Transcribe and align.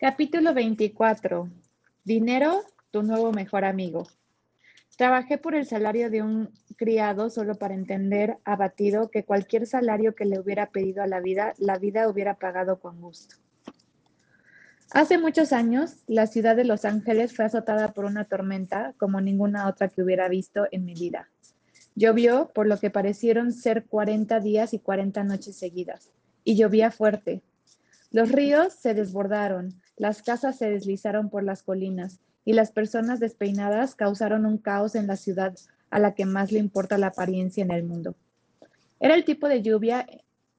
Capítulo 0.00 0.54
24. 0.54 1.50
Dinero, 2.04 2.62
tu 2.92 3.02
nuevo 3.02 3.32
mejor 3.32 3.64
amigo. 3.64 4.06
Trabajé 4.96 5.38
por 5.38 5.56
el 5.56 5.66
salario 5.66 6.08
de 6.08 6.22
un 6.22 6.50
criado 6.76 7.30
solo 7.30 7.56
para 7.56 7.74
entender, 7.74 8.38
abatido, 8.44 9.10
que 9.10 9.24
cualquier 9.24 9.66
salario 9.66 10.14
que 10.14 10.24
le 10.24 10.38
hubiera 10.38 10.70
pedido 10.70 11.02
a 11.02 11.08
la 11.08 11.18
vida, 11.18 11.52
la 11.58 11.78
vida 11.78 12.08
hubiera 12.08 12.34
pagado 12.34 12.78
con 12.78 13.00
gusto. 13.00 13.34
Hace 14.92 15.18
muchos 15.18 15.52
años, 15.52 15.96
la 16.06 16.28
ciudad 16.28 16.54
de 16.54 16.62
Los 16.62 16.84
Ángeles 16.84 17.34
fue 17.34 17.46
azotada 17.46 17.92
por 17.92 18.04
una 18.04 18.24
tormenta 18.24 18.94
como 18.98 19.20
ninguna 19.20 19.66
otra 19.66 19.88
que 19.88 20.04
hubiera 20.04 20.28
visto 20.28 20.68
en 20.70 20.84
mi 20.84 20.94
vida. 20.94 21.28
Llovió 21.96 22.52
por 22.54 22.68
lo 22.68 22.78
que 22.78 22.90
parecieron 22.90 23.52
ser 23.52 23.86
40 23.86 24.38
días 24.38 24.74
y 24.74 24.78
40 24.78 25.24
noches 25.24 25.56
seguidas, 25.56 26.12
y 26.44 26.54
llovía 26.54 26.92
fuerte. 26.92 27.42
Los 28.12 28.30
ríos 28.30 28.72
se 28.72 28.94
desbordaron, 28.94 29.82
las 29.98 30.22
casas 30.22 30.56
se 30.56 30.70
deslizaron 30.70 31.28
por 31.28 31.42
las 31.42 31.62
colinas, 31.62 32.20
y 32.44 32.54
las 32.54 32.72
personas 32.72 33.20
despeinadas 33.20 33.94
causaron 33.94 34.46
un 34.46 34.56
caos 34.56 34.94
en 34.94 35.06
la 35.06 35.16
ciudad 35.16 35.54
a 35.90 35.98
la 35.98 36.14
que 36.14 36.24
más 36.24 36.50
le 36.50 36.58
importa 36.58 36.96
la 36.96 37.08
apariencia 37.08 37.62
en 37.62 37.70
el 37.70 37.84
mundo. 37.84 38.14
Era 39.00 39.14
el 39.14 39.24
tipo 39.24 39.48
de 39.48 39.62
lluvia 39.62 40.06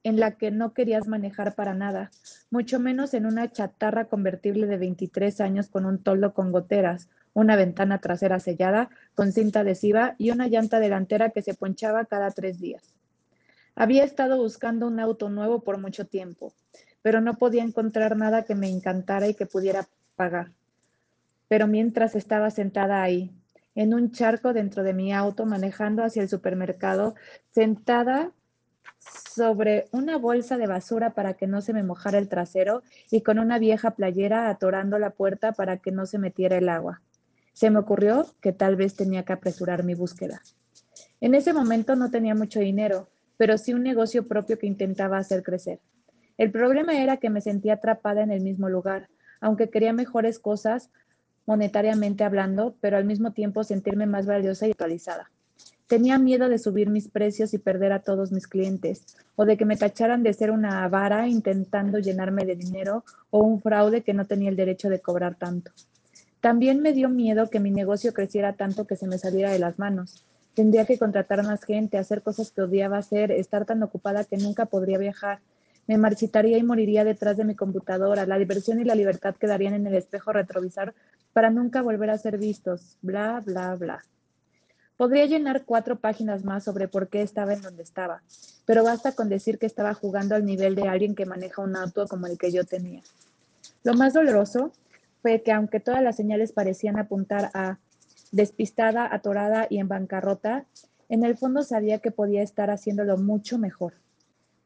en 0.02 0.18
la 0.18 0.36
que 0.36 0.50
no 0.50 0.72
querías 0.72 1.08
manejar 1.08 1.54
para 1.54 1.74
nada, 1.74 2.10
mucho 2.50 2.78
menos 2.78 3.12
en 3.12 3.26
una 3.26 3.50
chatarra 3.50 4.06
convertible 4.06 4.66
de 4.66 4.78
23 4.78 5.40
años 5.40 5.68
con 5.68 5.84
un 5.84 6.02
toldo 6.02 6.32
con 6.32 6.52
goteras, 6.52 7.08
una 7.32 7.56
ventana 7.56 7.98
trasera 7.98 8.40
sellada 8.40 8.88
con 9.14 9.32
cinta 9.32 9.60
adhesiva 9.60 10.14
y 10.16 10.30
una 10.30 10.48
llanta 10.48 10.80
delantera 10.80 11.30
que 11.30 11.42
se 11.42 11.54
ponchaba 11.54 12.04
cada 12.06 12.30
tres 12.30 12.60
días. 12.60 12.94
Había 13.74 14.04
estado 14.04 14.38
buscando 14.38 14.86
un 14.86 15.00
auto 15.00 15.28
nuevo 15.28 15.62
por 15.62 15.78
mucho 15.78 16.06
tiempo, 16.06 16.52
pero 17.02 17.20
no 17.20 17.36
podía 17.38 17.62
encontrar 17.62 18.16
nada 18.16 18.44
que 18.44 18.54
me 18.54 18.68
encantara 18.68 19.28
y 19.28 19.34
que 19.34 19.46
pudiera 19.46 19.86
pagar 20.16 20.52
pero 21.50 21.66
mientras 21.66 22.14
estaba 22.14 22.52
sentada 22.52 23.02
ahí, 23.02 23.32
en 23.74 23.92
un 23.92 24.12
charco 24.12 24.52
dentro 24.52 24.84
de 24.84 24.94
mi 24.94 25.12
auto, 25.12 25.46
manejando 25.46 26.04
hacia 26.04 26.22
el 26.22 26.28
supermercado, 26.28 27.16
sentada 27.50 28.30
sobre 29.00 29.88
una 29.90 30.16
bolsa 30.16 30.56
de 30.58 30.68
basura 30.68 31.10
para 31.10 31.34
que 31.34 31.48
no 31.48 31.60
se 31.60 31.72
me 31.72 31.82
mojara 31.82 32.18
el 32.18 32.28
trasero 32.28 32.84
y 33.10 33.22
con 33.22 33.40
una 33.40 33.58
vieja 33.58 33.96
playera 33.96 34.48
atorando 34.48 35.00
la 35.00 35.10
puerta 35.10 35.50
para 35.50 35.78
que 35.78 35.90
no 35.90 36.06
se 36.06 36.18
metiera 36.18 36.56
el 36.56 36.68
agua. 36.68 37.02
Se 37.52 37.68
me 37.68 37.80
ocurrió 37.80 38.26
que 38.40 38.52
tal 38.52 38.76
vez 38.76 38.94
tenía 38.94 39.24
que 39.24 39.32
apresurar 39.32 39.82
mi 39.82 39.94
búsqueda. 39.94 40.42
En 41.20 41.34
ese 41.34 41.52
momento 41.52 41.96
no 41.96 42.12
tenía 42.12 42.36
mucho 42.36 42.60
dinero, 42.60 43.08
pero 43.36 43.58
sí 43.58 43.74
un 43.74 43.82
negocio 43.82 44.28
propio 44.28 44.56
que 44.56 44.68
intentaba 44.68 45.18
hacer 45.18 45.42
crecer. 45.42 45.80
El 46.40 46.52
problema 46.52 46.98
era 46.98 47.18
que 47.18 47.28
me 47.28 47.42
sentía 47.42 47.74
atrapada 47.74 48.22
en 48.22 48.30
el 48.30 48.40
mismo 48.40 48.70
lugar. 48.70 49.10
Aunque 49.42 49.68
quería 49.68 49.92
mejores 49.92 50.38
cosas, 50.38 50.88
monetariamente 51.44 52.24
hablando, 52.24 52.76
pero 52.80 52.96
al 52.96 53.04
mismo 53.04 53.32
tiempo 53.32 53.62
sentirme 53.62 54.06
más 54.06 54.24
valiosa 54.24 54.66
y 54.66 54.70
actualizada. 54.70 55.30
Tenía 55.86 56.18
miedo 56.18 56.48
de 56.48 56.58
subir 56.58 56.88
mis 56.88 57.08
precios 57.08 57.52
y 57.52 57.58
perder 57.58 57.92
a 57.92 58.00
todos 58.00 58.32
mis 58.32 58.46
clientes, 58.46 59.18
o 59.36 59.44
de 59.44 59.58
que 59.58 59.66
me 59.66 59.76
tacharan 59.76 60.22
de 60.22 60.32
ser 60.32 60.50
una 60.50 60.82
avara 60.82 61.28
intentando 61.28 61.98
llenarme 61.98 62.46
de 62.46 62.56
dinero 62.56 63.04
o 63.28 63.40
un 63.40 63.60
fraude 63.60 64.00
que 64.00 64.14
no 64.14 64.24
tenía 64.24 64.48
el 64.48 64.56
derecho 64.56 64.88
de 64.88 65.00
cobrar 65.00 65.34
tanto. 65.34 65.72
También 66.40 66.80
me 66.80 66.94
dio 66.94 67.10
miedo 67.10 67.50
que 67.50 67.60
mi 67.60 67.70
negocio 67.70 68.14
creciera 68.14 68.54
tanto 68.54 68.86
que 68.86 68.96
se 68.96 69.06
me 69.06 69.18
saliera 69.18 69.52
de 69.52 69.58
las 69.58 69.78
manos. 69.78 70.24
Tendría 70.54 70.86
que 70.86 70.98
contratar 70.98 71.44
más 71.44 71.62
gente, 71.64 71.98
hacer 71.98 72.22
cosas 72.22 72.50
que 72.50 72.62
odiaba 72.62 72.96
hacer, 72.96 73.30
estar 73.30 73.66
tan 73.66 73.82
ocupada 73.82 74.24
que 74.24 74.38
nunca 74.38 74.64
podría 74.64 74.96
viajar. 74.96 75.40
Me 75.90 75.98
marchitaría 75.98 76.56
y 76.56 76.62
moriría 76.62 77.02
detrás 77.02 77.36
de 77.36 77.42
mi 77.42 77.56
computadora. 77.56 78.24
La 78.24 78.38
diversión 78.38 78.78
y 78.78 78.84
la 78.84 78.94
libertad 78.94 79.34
quedarían 79.34 79.74
en 79.74 79.88
el 79.88 79.94
espejo 79.96 80.32
retrovisor 80.32 80.94
para 81.32 81.50
nunca 81.50 81.82
volver 81.82 82.10
a 82.10 82.18
ser 82.18 82.38
vistos, 82.38 82.96
bla, 83.02 83.42
bla, 83.44 83.74
bla. 83.74 84.04
Podría 84.96 85.26
llenar 85.26 85.64
cuatro 85.64 85.98
páginas 85.98 86.44
más 86.44 86.62
sobre 86.62 86.86
por 86.86 87.08
qué 87.08 87.22
estaba 87.22 87.54
en 87.54 87.62
donde 87.62 87.82
estaba, 87.82 88.22
pero 88.66 88.84
basta 88.84 89.16
con 89.16 89.28
decir 89.28 89.58
que 89.58 89.66
estaba 89.66 89.92
jugando 89.92 90.36
al 90.36 90.44
nivel 90.44 90.76
de 90.76 90.86
alguien 90.86 91.16
que 91.16 91.26
maneja 91.26 91.60
un 91.60 91.74
auto 91.74 92.06
como 92.06 92.28
el 92.28 92.38
que 92.38 92.52
yo 92.52 92.62
tenía. 92.62 93.02
Lo 93.82 93.94
más 93.94 94.14
doloroso 94.14 94.70
fue 95.22 95.42
que 95.42 95.50
aunque 95.50 95.80
todas 95.80 96.04
las 96.04 96.14
señales 96.14 96.52
parecían 96.52 97.00
apuntar 97.00 97.50
a 97.52 97.78
despistada, 98.30 99.12
atorada 99.12 99.66
y 99.68 99.78
en 99.78 99.88
bancarrota, 99.88 100.66
en 101.08 101.24
el 101.24 101.36
fondo 101.36 101.64
sabía 101.64 101.98
que 101.98 102.12
podía 102.12 102.44
estar 102.44 102.70
haciéndolo 102.70 103.16
mucho 103.16 103.58
mejor. 103.58 103.94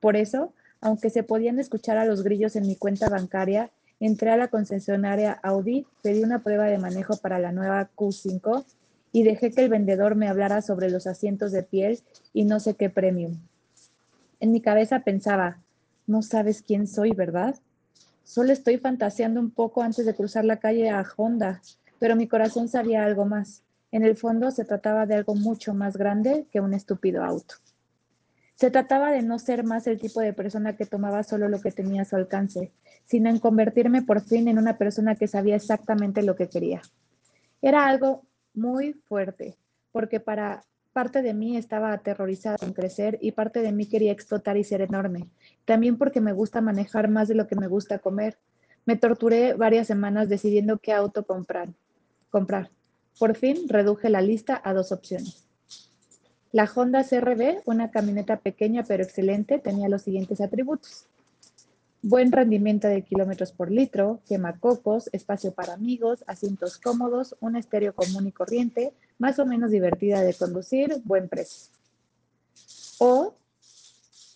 Por 0.00 0.16
eso, 0.16 0.52
aunque 0.84 1.08
se 1.08 1.22
podían 1.22 1.58
escuchar 1.58 1.96
a 1.96 2.04
los 2.04 2.22
grillos 2.22 2.56
en 2.56 2.66
mi 2.66 2.76
cuenta 2.76 3.08
bancaria, 3.08 3.70
entré 4.00 4.30
a 4.30 4.36
la 4.36 4.48
concesionaria 4.48 5.32
Audi, 5.42 5.86
pedí 6.02 6.22
una 6.22 6.42
prueba 6.42 6.66
de 6.66 6.76
manejo 6.76 7.16
para 7.16 7.38
la 7.38 7.52
nueva 7.52 7.88
Q5 7.96 8.66
y 9.10 9.22
dejé 9.22 9.50
que 9.50 9.62
el 9.62 9.70
vendedor 9.70 10.14
me 10.14 10.28
hablara 10.28 10.60
sobre 10.60 10.90
los 10.90 11.06
asientos 11.06 11.52
de 11.52 11.62
piel 11.62 12.00
y 12.34 12.44
no 12.44 12.60
sé 12.60 12.74
qué 12.74 12.90
premium. 12.90 13.38
En 14.40 14.52
mi 14.52 14.60
cabeza 14.60 15.00
pensaba, 15.00 15.56
no 16.06 16.20
sabes 16.20 16.60
quién 16.60 16.86
soy, 16.86 17.12
¿verdad? 17.12 17.54
Solo 18.22 18.52
estoy 18.52 18.76
fantaseando 18.76 19.40
un 19.40 19.52
poco 19.52 19.80
antes 19.80 20.04
de 20.04 20.14
cruzar 20.14 20.44
la 20.44 20.58
calle 20.58 20.90
a 20.90 21.02
Honda, 21.16 21.62
pero 21.98 22.14
mi 22.14 22.28
corazón 22.28 22.68
sabía 22.68 23.06
algo 23.06 23.24
más. 23.24 23.62
En 23.90 24.04
el 24.04 24.18
fondo 24.18 24.50
se 24.50 24.66
trataba 24.66 25.06
de 25.06 25.14
algo 25.14 25.34
mucho 25.34 25.72
más 25.72 25.96
grande 25.96 26.46
que 26.52 26.60
un 26.60 26.74
estúpido 26.74 27.24
auto. 27.24 27.54
Se 28.54 28.70
trataba 28.70 29.10
de 29.10 29.22
no 29.22 29.38
ser 29.38 29.64
más 29.64 29.86
el 29.86 29.98
tipo 29.98 30.20
de 30.20 30.32
persona 30.32 30.76
que 30.76 30.86
tomaba 30.86 31.24
solo 31.24 31.48
lo 31.48 31.60
que 31.60 31.72
tenía 31.72 32.02
a 32.02 32.04
su 32.04 32.16
alcance, 32.16 32.72
sino 33.04 33.28
en 33.28 33.40
convertirme 33.40 34.02
por 34.02 34.20
fin 34.20 34.46
en 34.48 34.58
una 34.58 34.78
persona 34.78 35.16
que 35.16 35.26
sabía 35.26 35.56
exactamente 35.56 36.22
lo 36.22 36.36
que 36.36 36.48
quería. 36.48 36.80
Era 37.60 37.86
algo 37.86 38.26
muy 38.54 38.92
fuerte, 38.92 39.56
porque 39.90 40.20
para 40.20 40.62
parte 40.92 41.22
de 41.22 41.34
mí 41.34 41.56
estaba 41.56 41.92
aterrorizada 41.92 42.56
en 42.62 42.72
crecer 42.72 43.18
y 43.20 43.32
parte 43.32 43.60
de 43.60 43.72
mí 43.72 43.86
quería 43.86 44.12
explotar 44.12 44.56
y 44.56 44.64
ser 44.64 44.80
enorme. 44.80 45.28
También 45.64 45.98
porque 45.98 46.20
me 46.20 46.32
gusta 46.32 46.60
manejar 46.60 47.08
más 47.08 47.26
de 47.26 47.34
lo 47.34 47.48
que 47.48 47.56
me 47.56 47.66
gusta 47.66 47.98
comer. 47.98 48.38
Me 48.86 48.96
torturé 48.96 49.54
varias 49.54 49.88
semanas 49.88 50.28
decidiendo 50.28 50.78
qué 50.78 50.92
auto 50.92 51.26
comprar. 51.26 51.70
comprar. 52.30 52.70
Por 53.18 53.34
fin 53.36 53.68
reduje 53.68 54.08
la 54.08 54.20
lista 54.20 54.60
a 54.64 54.72
dos 54.72 54.92
opciones. 54.92 55.48
La 56.54 56.70
Honda 56.72 57.02
CRV, 57.02 57.62
una 57.64 57.90
camioneta 57.90 58.36
pequeña 58.36 58.84
pero 58.84 59.02
excelente, 59.02 59.58
tenía 59.58 59.88
los 59.88 60.02
siguientes 60.02 60.40
atributos. 60.40 61.06
Buen 62.00 62.30
rendimiento 62.30 62.86
de 62.86 63.02
kilómetros 63.02 63.50
por 63.50 63.72
litro, 63.72 64.20
quemacocos, 64.28 65.10
espacio 65.12 65.52
para 65.52 65.72
amigos, 65.72 66.22
asientos 66.28 66.78
cómodos, 66.78 67.34
un 67.40 67.56
estéreo 67.56 67.92
común 67.92 68.28
y 68.28 68.30
corriente, 68.30 68.94
más 69.18 69.40
o 69.40 69.46
menos 69.46 69.72
divertida 69.72 70.20
de 70.20 70.32
conducir, 70.32 71.02
buen 71.02 71.28
precio. 71.28 71.72
O 73.00 73.34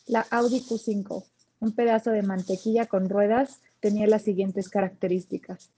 la 0.09 0.27
Audi 0.29 0.59
Q5, 0.59 1.25
un 1.61 1.71
pedazo 1.71 2.11
de 2.11 2.25
mantequilla 2.25 2.87
con 2.87 3.09
ruedas, 3.09 3.61
tenía 3.79 4.09
las 4.09 4.23
siguientes 4.23 4.69
características. 4.69 5.71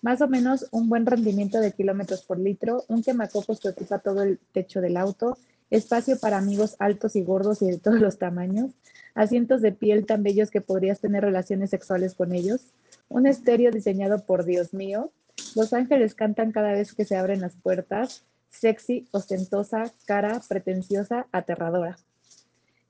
Más 0.00 0.20
o 0.20 0.28
menos 0.28 0.68
un 0.70 0.88
buen 0.88 1.06
rendimiento 1.06 1.58
de 1.58 1.72
kilómetros 1.72 2.22
por 2.22 2.38
litro, 2.38 2.84
un 2.86 3.02
quemacocos 3.02 3.58
que 3.58 3.70
ocupa 3.70 3.98
todo 3.98 4.22
el 4.22 4.38
techo 4.52 4.80
del 4.80 4.96
auto, 4.96 5.38
espacio 5.76 6.18
para 6.18 6.36
amigos 6.36 6.76
altos 6.78 7.16
y 7.16 7.22
gordos 7.22 7.62
y 7.62 7.70
de 7.70 7.78
todos 7.78 7.98
los 7.98 8.18
tamaños, 8.18 8.72
asientos 9.14 9.62
de 9.62 9.72
piel 9.72 10.04
tan 10.04 10.22
bellos 10.22 10.50
que 10.50 10.60
podrías 10.60 11.00
tener 11.00 11.24
relaciones 11.24 11.70
sexuales 11.70 12.14
con 12.14 12.32
ellos, 12.32 12.66
un 13.08 13.26
estéreo 13.26 13.70
diseñado 13.70 14.24
por 14.26 14.44
Dios 14.44 14.74
mío, 14.74 15.10
los 15.54 15.72
ángeles 15.72 16.14
cantan 16.14 16.52
cada 16.52 16.72
vez 16.72 16.94
que 16.94 17.06
se 17.06 17.16
abren 17.16 17.40
las 17.40 17.54
puertas, 17.54 18.24
sexy, 18.50 19.08
ostentosa, 19.12 19.84
cara, 20.04 20.42
pretenciosa, 20.46 21.26
aterradora. 21.32 21.96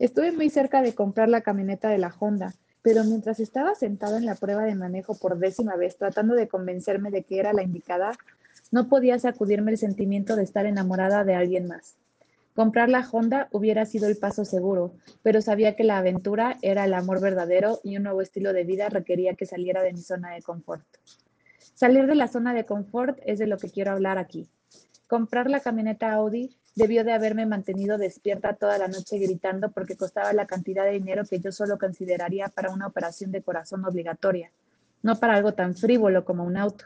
Estuve 0.01 0.33
muy 0.33 0.51
cerca 0.51 0.83
de 0.83 0.95
comprar 0.95 1.29
la 1.29 1.43
camioneta 1.43 1.89
de 1.89 1.99
la 1.99 2.13
Honda, 2.19 2.53
pero 2.83 3.05
mientras 3.05 3.39
estaba 3.39 3.77
sentado 3.77 4.17
en 4.17 4.27
la 4.27 4.35
prueba 4.35 4.65
de 4.65 4.75
manejo 4.75 5.15
por 5.15 5.39
décima 5.39 5.77
vez 5.77 5.97
tratando 5.97 6.35
de 6.35 6.49
convencerme 6.49 7.13
de 7.13 7.23
que 7.23 7.39
era 7.39 7.53
la 7.53 7.63
indicada, 7.63 8.11
no 8.73 8.89
podía 8.89 9.21
sacudirme 9.21 9.71
el 9.71 9.79
sentimiento 9.79 10.35
de 10.35 10.43
estar 10.43 10.67
enamorada 10.67 11.23
de 11.23 11.37
alguien 11.37 11.69
más. 11.69 11.95
Comprar 12.55 12.91
la 12.91 13.09
Honda 13.11 13.49
hubiera 13.51 13.87
sido 13.87 14.09
el 14.09 14.19
paso 14.19 14.45
seguro, 14.45 14.95
pero 15.23 15.41
sabía 15.41 15.75
que 15.75 15.85
la 15.85 15.97
aventura 15.97 16.59
era 16.61 16.85
el 16.85 16.93
amor 16.93 17.21
verdadero 17.21 17.81
y 17.83 17.97
un 17.97 18.03
nuevo 18.03 18.21
estilo 18.21 18.53
de 18.53 18.65
vida 18.65 18.91
requería 18.91 19.35
que 19.35 19.47
saliera 19.47 19.83
de 19.83 19.95
mi 19.95 20.03
zona 20.03 20.35
de 20.35 20.43
confort. 20.43 20.85
Salir 21.75 22.07
de 22.07 22.15
la 22.15 22.29
zona 22.29 22.53
de 22.53 22.67
confort 22.67 23.19
es 23.25 23.39
de 23.39 23.47
lo 23.47 23.57
que 23.57 23.71
quiero 23.71 23.93
hablar 23.93 24.19
aquí. 24.19 24.51
Comprar 25.07 25.49
la 25.49 25.61
camioneta 25.61 26.13
Audi 26.13 26.55
debió 26.75 27.05
de 27.05 27.13
haberme 27.13 27.47
mantenido 27.47 27.97
despierta 27.97 28.55
toda 28.55 28.77
la 28.77 28.89
noche 28.89 29.19
gritando 29.19 29.73
porque 29.73 29.97
costaba 29.97 30.35
la 30.35 30.47
cantidad 30.47 30.85
de 30.85 30.93
dinero 30.93 31.25
que 31.25 31.41
yo 31.41 31.53
solo 31.53 31.79
consideraría 31.79 32.49
para 32.49 32.71
una 32.71 32.87
operación 32.87 33.33
de 33.33 33.43
corazón 33.43 33.85
obligatoria, 33.87 34.53
no 35.03 35.17
para 35.19 35.37
algo 35.37 35.55
tan 35.55 35.75
frívolo 35.75 36.27
como 36.27 36.45
un 36.45 36.59
auto. 36.59 36.85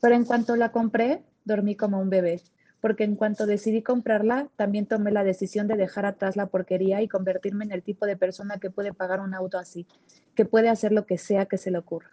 Pero 0.00 0.14
en 0.14 0.24
cuanto 0.24 0.54
la 0.54 0.70
compré, 0.70 1.24
dormí 1.44 1.74
como 1.74 2.00
un 2.00 2.10
bebé 2.10 2.40
porque 2.84 3.04
en 3.04 3.16
cuanto 3.16 3.46
decidí 3.46 3.80
comprarla, 3.80 4.50
también 4.56 4.84
tomé 4.84 5.10
la 5.10 5.24
decisión 5.24 5.66
de 5.66 5.74
dejar 5.74 6.04
atrás 6.04 6.36
la 6.36 6.48
porquería 6.48 7.00
y 7.00 7.08
convertirme 7.08 7.64
en 7.64 7.72
el 7.72 7.82
tipo 7.82 8.04
de 8.04 8.14
persona 8.14 8.58
que 8.58 8.68
puede 8.68 8.92
pagar 8.92 9.20
un 9.20 9.32
auto 9.32 9.56
así, 9.56 9.86
que 10.34 10.44
puede 10.44 10.68
hacer 10.68 10.92
lo 10.92 11.06
que 11.06 11.16
sea 11.16 11.46
que 11.46 11.56
se 11.56 11.70
le 11.70 11.78
ocurra. 11.78 12.10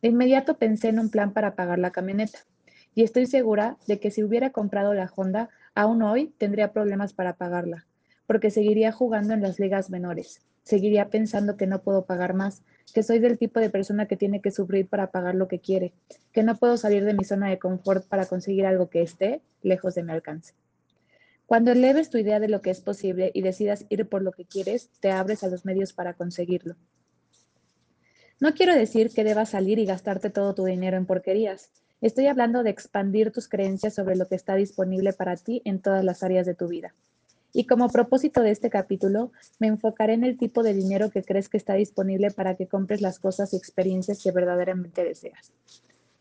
De 0.00 0.10
inmediato 0.10 0.58
pensé 0.58 0.90
en 0.90 1.00
un 1.00 1.10
plan 1.10 1.32
para 1.32 1.56
pagar 1.56 1.80
la 1.80 1.90
camioneta 1.90 2.38
y 2.94 3.02
estoy 3.02 3.26
segura 3.26 3.78
de 3.88 3.98
que 3.98 4.12
si 4.12 4.22
hubiera 4.22 4.50
comprado 4.50 4.94
la 4.94 5.10
Honda, 5.16 5.48
aún 5.74 6.02
hoy 6.02 6.32
tendría 6.38 6.72
problemas 6.72 7.12
para 7.12 7.34
pagarla, 7.34 7.88
porque 8.28 8.52
seguiría 8.52 8.92
jugando 8.92 9.34
en 9.34 9.42
las 9.42 9.58
ligas 9.58 9.90
menores, 9.90 10.40
seguiría 10.62 11.08
pensando 11.08 11.56
que 11.56 11.66
no 11.66 11.82
puedo 11.82 12.04
pagar 12.04 12.32
más, 12.32 12.62
que 12.92 13.02
soy 13.02 13.18
del 13.18 13.38
tipo 13.38 13.60
de 13.60 13.70
persona 13.70 14.06
que 14.06 14.16
tiene 14.16 14.40
que 14.40 14.50
sufrir 14.50 14.88
para 14.88 15.10
pagar 15.10 15.34
lo 15.34 15.48
que 15.48 15.60
quiere, 15.60 15.92
que 16.32 16.42
no 16.42 16.56
puedo 16.56 16.76
salir 16.76 17.04
de 17.04 17.14
mi 17.14 17.24
zona 17.24 17.48
de 17.48 17.58
confort 17.58 18.06
para 18.06 18.26
conseguir 18.26 18.66
algo 18.66 18.90
que 18.90 19.02
esté 19.02 19.42
lejos 19.62 19.94
de 19.94 20.02
mi 20.02 20.12
alcance. 20.12 20.54
Cuando 21.46 21.72
eleves 21.72 22.10
tu 22.10 22.18
idea 22.18 22.38
de 22.38 22.48
lo 22.48 22.62
que 22.62 22.70
es 22.70 22.80
posible 22.80 23.32
y 23.34 23.42
decidas 23.42 23.84
ir 23.88 24.08
por 24.08 24.22
lo 24.22 24.32
que 24.32 24.44
quieres, 24.44 24.90
te 25.00 25.10
abres 25.10 25.42
a 25.42 25.48
los 25.48 25.64
medios 25.64 25.92
para 25.92 26.14
conseguirlo. 26.14 26.76
No 28.38 28.54
quiero 28.54 28.74
decir 28.74 29.10
que 29.10 29.24
debas 29.24 29.50
salir 29.50 29.78
y 29.78 29.84
gastarte 29.84 30.30
todo 30.30 30.54
tu 30.54 30.64
dinero 30.64 30.96
en 30.96 31.06
porquerías. 31.06 31.70
Estoy 32.00 32.28
hablando 32.28 32.62
de 32.62 32.70
expandir 32.70 33.32
tus 33.32 33.48
creencias 33.48 33.94
sobre 33.94 34.16
lo 34.16 34.28
que 34.28 34.36
está 34.36 34.54
disponible 34.54 35.12
para 35.12 35.36
ti 35.36 35.60
en 35.64 35.82
todas 35.82 36.04
las 36.04 36.22
áreas 36.22 36.46
de 36.46 36.54
tu 36.54 36.68
vida. 36.68 36.94
Y 37.52 37.66
como 37.66 37.88
propósito 37.88 38.42
de 38.42 38.50
este 38.50 38.70
capítulo, 38.70 39.32
me 39.58 39.66
enfocaré 39.66 40.14
en 40.14 40.24
el 40.24 40.38
tipo 40.38 40.62
de 40.62 40.74
dinero 40.74 41.10
que 41.10 41.22
crees 41.22 41.48
que 41.48 41.56
está 41.56 41.74
disponible 41.74 42.30
para 42.30 42.54
que 42.54 42.68
compres 42.68 43.00
las 43.00 43.18
cosas 43.18 43.52
y 43.52 43.56
experiencias 43.56 44.22
que 44.22 44.30
verdaderamente 44.30 45.04
deseas. 45.04 45.52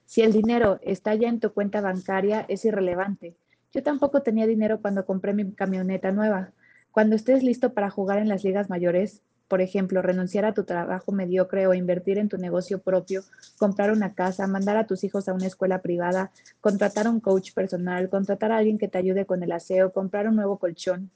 Si 0.06 0.22
el 0.22 0.34
dinero 0.34 0.80
está 0.82 1.14
ya 1.14 1.30
en 1.30 1.40
tu 1.40 1.54
cuenta 1.54 1.82
bancaria, 1.82 2.46
es 2.48 2.66
irrelevante. 2.66 3.36
Yo 3.72 3.84
tampoco 3.84 4.24
tenía 4.24 4.48
dinero 4.48 4.82
cuando 4.82 5.06
compré 5.06 5.34
mi 5.34 5.52
camioneta 5.54 6.12
nueva. 6.12 6.52
Cuando 6.92 7.16
estés 7.16 7.44
listo 7.44 7.74
para 7.76 7.92
jugar 7.92 8.18
en 8.18 8.28
las 8.28 8.44
ligas 8.44 8.70
mayores, 8.72 9.22
por 9.50 9.62
ejemplo, 9.62 10.02
renunciar 10.02 10.46
a 10.46 10.54
tu 10.54 10.64
trabajo 10.64 11.12
mediocre 11.12 11.66
o 11.68 11.74
invertir 11.74 12.20
en 12.20 12.30
tu 12.30 12.38
negocio 12.38 12.80
propio, 12.80 13.24
comprar 13.58 13.92
una 13.92 14.14
casa, 14.14 14.48
mandar 14.48 14.78
a 14.78 14.86
tus 14.86 15.04
hijos 15.04 15.28
a 15.28 15.34
una 15.34 15.48
escuela 15.48 15.82
privada, 15.82 16.32
contratar 16.62 17.10
un 17.10 17.20
coach 17.20 17.54
personal, 17.54 18.10
contratar 18.10 18.52
a 18.52 18.58
alguien 18.58 18.78
que 18.78 18.88
te 18.88 19.00
ayude 19.00 19.26
con 19.26 19.42
el 19.44 19.52
aseo, 19.52 19.92
comprar 19.92 20.28
un 20.28 20.36
nuevo 20.36 20.60
colchón. 20.60 21.10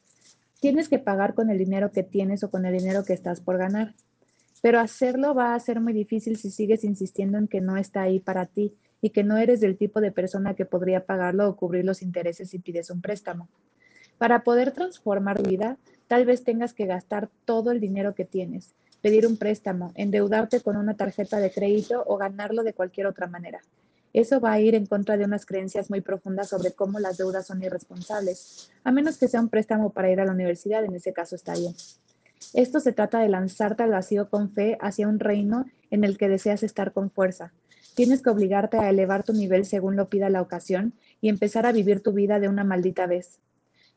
Tienes 0.59 0.89
que 0.89 0.97
pagar 0.97 1.35
con 1.35 1.51
el 1.51 1.59
dinero 1.59 1.91
que 1.91 2.03
tienes 2.03 2.44
o 2.44 2.50
con 2.50 2.65
el 2.65 2.75
dinero 2.75 3.06
que 3.06 3.13
estás 3.13 3.39
por 3.39 3.57
ganar. 3.57 3.94
Pero 4.63 4.80
hacerlo 4.80 5.35
va 5.35 5.53
a 5.53 5.59
ser 5.59 5.80
muy 5.80 5.94
difícil 5.94 6.38
si 6.38 6.50
sigues 6.50 6.83
insistiendo 6.83 7.38
en 7.38 7.47
que 7.47 7.62
no 7.62 7.77
está 7.77 8.01
ahí 8.01 8.19
para 8.19 8.47
ti 8.47 8.74
y 9.00 9.12
que 9.12 9.24
no 9.24 9.38
eres 9.38 9.59
del 9.59 9.77
tipo 9.77 10.01
de 10.01 10.12
persona 10.12 10.56
que 10.56 10.65
podría 10.65 11.06
pagarlo 11.06 11.47
o 11.47 11.56
cubrir 11.56 11.85
los 11.85 12.01
intereses 12.01 12.50
si 12.50 12.57
pides 12.57 12.89
un 12.89 13.01
préstamo. 13.01 13.47
Para 14.18 14.44
poder 14.44 14.71
transformar 14.71 15.42
tu 15.42 15.50
vida, 15.50 15.77
Tal 16.13 16.25
vez 16.25 16.44
tengas 16.44 16.74
que 16.74 16.86
gastar 16.86 17.30
todo 17.44 17.71
el 17.71 17.80
dinero 17.80 18.13
que 18.13 18.24
tienes, 18.24 18.75
pedir 19.01 19.25
un 19.25 19.38
préstamo, 19.38 19.92
endeudarte 19.95 20.62
con 20.62 20.77
una 20.77 20.95
tarjeta 20.95 21.39
de 21.39 21.51
crédito 21.51 22.04
o 22.06 22.18
ganarlo 22.18 22.63
de 22.63 22.74
cualquier 22.74 23.07
otra 23.07 23.25
manera. 23.25 23.62
Eso 24.13 24.39
va 24.39 24.51
a 24.51 24.60
ir 24.60 24.75
en 24.75 24.86
contra 24.86 25.18
de 25.18 25.25
unas 25.25 25.48
creencias 25.48 25.89
muy 25.89 26.01
profundas 26.01 26.50
sobre 26.50 26.71
cómo 26.71 27.00
las 27.00 27.18
deudas 27.18 27.48
son 27.48 27.63
irresponsables, 27.63 28.69
a 28.83 28.92
menos 28.92 29.18
que 29.18 29.27
sea 29.27 29.42
un 29.42 29.50
préstamo 29.50 29.89
para 29.89 30.12
ir 30.12 30.19
a 30.19 30.25
la 30.25 30.33
universidad, 30.33 30.86
en 30.86 30.94
ese 30.94 31.13
caso 31.13 31.36
está 31.36 31.56
bien. 31.56 31.74
Esto 32.54 32.80
se 32.80 32.92
trata 32.92 33.18
de 33.18 33.30
lanzarte 33.30 33.81
al 33.81 33.89
vacío 33.89 34.30
con 34.30 34.51
fe 34.51 34.77
hacia 34.81 35.07
un 35.07 35.18
reino 35.18 35.66
en 35.89 36.04
el 36.04 36.19
que 36.19 36.30
deseas 36.30 36.62
estar 36.62 36.92
con 36.92 37.09
fuerza. 37.09 37.54
Tienes 37.95 38.21
que 38.21 38.30
obligarte 38.30 38.77
a 38.77 38.88
elevar 38.88 39.24
tu 39.24 39.33
nivel 39.33 39.66
según 39.66 39.95
lo 39.95 40.09
pida 40.09 40.30
la 40.30 40.44
ocasión 40.44 40.94
y 41.21 41.30
empezar 41.30 41.66
a 41.66 41.71
vivir 41.71 42.01
tu 42.01 42.12
vida 42.12 42.39
de 42.39 42.50
una 42.50 42.63
maldita 42.63 43.07
vez. 43.07 43.39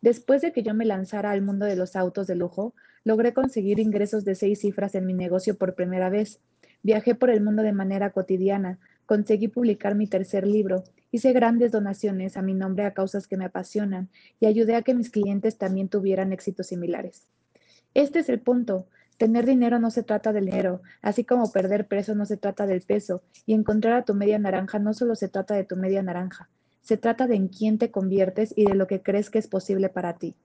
Después 0.00 0.42
de 0.42 0.52
que 0.52 0.62
yo 0.62 0.74
me 0.74 0.84
lanzara 0.84 1.30
al 1.30 1.42
mundo 1.42 1.66
de 1.66 1.76
los 1.76 1.96
autos 1.96 2.26
de 2.26 2.36
lujo, 2.36 2.74
logré 3.04 3.32
conseguir 3.32 3.78
ingresos 3.78 4.24
de 4.24 4.34
seis 4.34 4.60
cifras 4.60 4.94
en 4.94 5.06
mi 5.06 5.14
negocio 5.14 5.56
por 5.56 5.74
primera 5.74 6.10
vez. 6.10 6.40
Viajé 6.82 7.14
por 7.14 7.30
el 7.30 7.42
mundo 7.42 7.62
de 7.62 7.72
manera 7.72 8.10
cotidiana, 8.10 8.78
conseguí 9.06 9.48
publicar 9.48 9.94
mi 9.94 10.06
tercer 10.06 10.46
libro, 10.46 10.84
hice 11.10 11.32
grandes 11.32 11.72
donaciones 11.72 12.36
a 12.36 12.42
mi 12.42 12.54
nombre 12.54 12.84
a 12.84 12.94
causas 12.94 13.26
que 13.26 13.36
me 13.36 13.46
apasionan 13.46 14.08
y 14.40 14.46
ayudé 14.46 14.74
a 14.74 14.82
que 14.82 14.94
mis 14.94 15.10
clientes 15.10 15.56
también 15.56 15.88
tuvieran 15.88 16.32
éxitos 16.32 16.66
similares. 16.66 17.26
Este 17.94 18.18
es 18.18 18.28
el 18.28 18.40
punto. 18.40 18.86
Tener 19.16 19.46
dinero 19.46 19.78
no 19.78 19.90
se 19.90 20.02
trata 20.02 20.34
del 20.34 20.44
dinero, 20.46 20.82
así 21.00 21.24
como 21.24 21.50
perder 21.50 21.88
peso 21.88 22.14
no 22.14 22.26
se 22.26 22.36
trata 22.36 22.66
del 22.66 22.82
peso, 22.82 23.22
y 23.46 23.54
encontrar 23.54 23.94
a 23.94 24.04
tu 24.04 24.12
media 24.12 24.38
naranja 24.38 24.78
no 24.78 24.92
solo 24.92 25.14
se 25.14 25.28
trata 25.28 25.54
de 25.54 25.64
tu 25.64 25.76
media 25.76 26.02
naranja, 26.02 26.50
se 26.86 26.96
trata 26.96 27.26
de 27.26 27.34
en 27.34 27.48
quién 27.48 27.78
te 27.78 27.90
conviertes 27.90 28.54
y 28.54 28.64
de 28.64 28.76
lo 28.76 28.86
que 28.86 29.02
crees 29.02 29.28
que 29.28 29.40
es 29.40 29.48
posible 29.48 29.88
para 29.88 30.18
ti. 30.18 30.36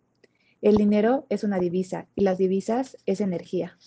El 0.64 0.76
dinero 0.76 1.28
es 1.30 1.44
una 1.44 1.60
divisa 1.60 2.08
y 2.16 2.24
las 2.24 2.40
divisas 2.40 2.98
es 3.06 3.22
energía. 3.22 3.78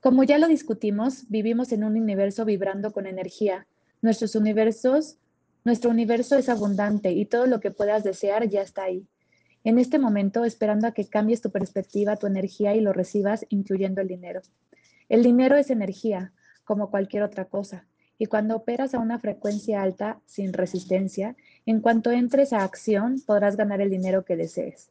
Como 0.00 0.22
ya 0.22 0.38
lo 0.38 0.46
discutimos, 0.46 1.28
vivimos 1.28 1.72
en 1.72 1.82
un 1.82 1.96
universo 1.96 2.44
vibrando 2.44 2.92
con 2.92 3.08
energía. 3.08 3.66
Nuestros 4.00 4.36
universos, 4.36 5.18
nuestro 5.64 5.90
universo 5.90 6.36
es 6.36 6.48
abundante 6.48 7.10
y 7.10 7.24
todo 7.24 7.48
lo 7.48 7.58
que 7.58 7.72
puedas 7.72 8.04
desear 8.04 8.48
ya 8.48 8.62
está 8.62 8.84
ahí. 8.84 9.08
En 9.64 9.76
este 9.80 9.98
momento, 9.98 10.44
esperando 10.44 10.86
a 10.86 10.94
que 10.94 11.08
cambies 11.08 11.40
tu 11.40 11.50
perspectiva, 11.50 12.14
tu 12.14 12.28
energía 12.28 12.76
y 12.76 12.80
lo 12.80 12.92
recibas, 12.92 13.44
incluyendo 13.48 14.00
el 14.00 14.06
dinero. 14.06 14.40
El 15.08 15.24
dinero 15.24 15.56
es 15.56 15.68
energía, 15.68 16.32
como 16.62 16.90
cualquier 16.90 17.24
otra 17.24 17.46
cosa. 17.46 17.88
Y 18.20 18.26
cuando 18.26 18.54
operas 18.54 18.92
a 18.92 18.98
una 18.98 19.18
frecuencia 19.18 19.80
alta, 19.80 20.20
sin 20.26 20.52
resistencia, 20.52 21.36
en 21.64 21.80
cuanto 21.80 22.10
entres 22.10 22.52
a 22.52 22.64
acción, 22.64 23.22
podrás 23.26 23.56
ganar 23.56 23.80
el 23.80 23.88
dinero 23.88 24.26
que 24.26 24.36
desees. 24.36 24.90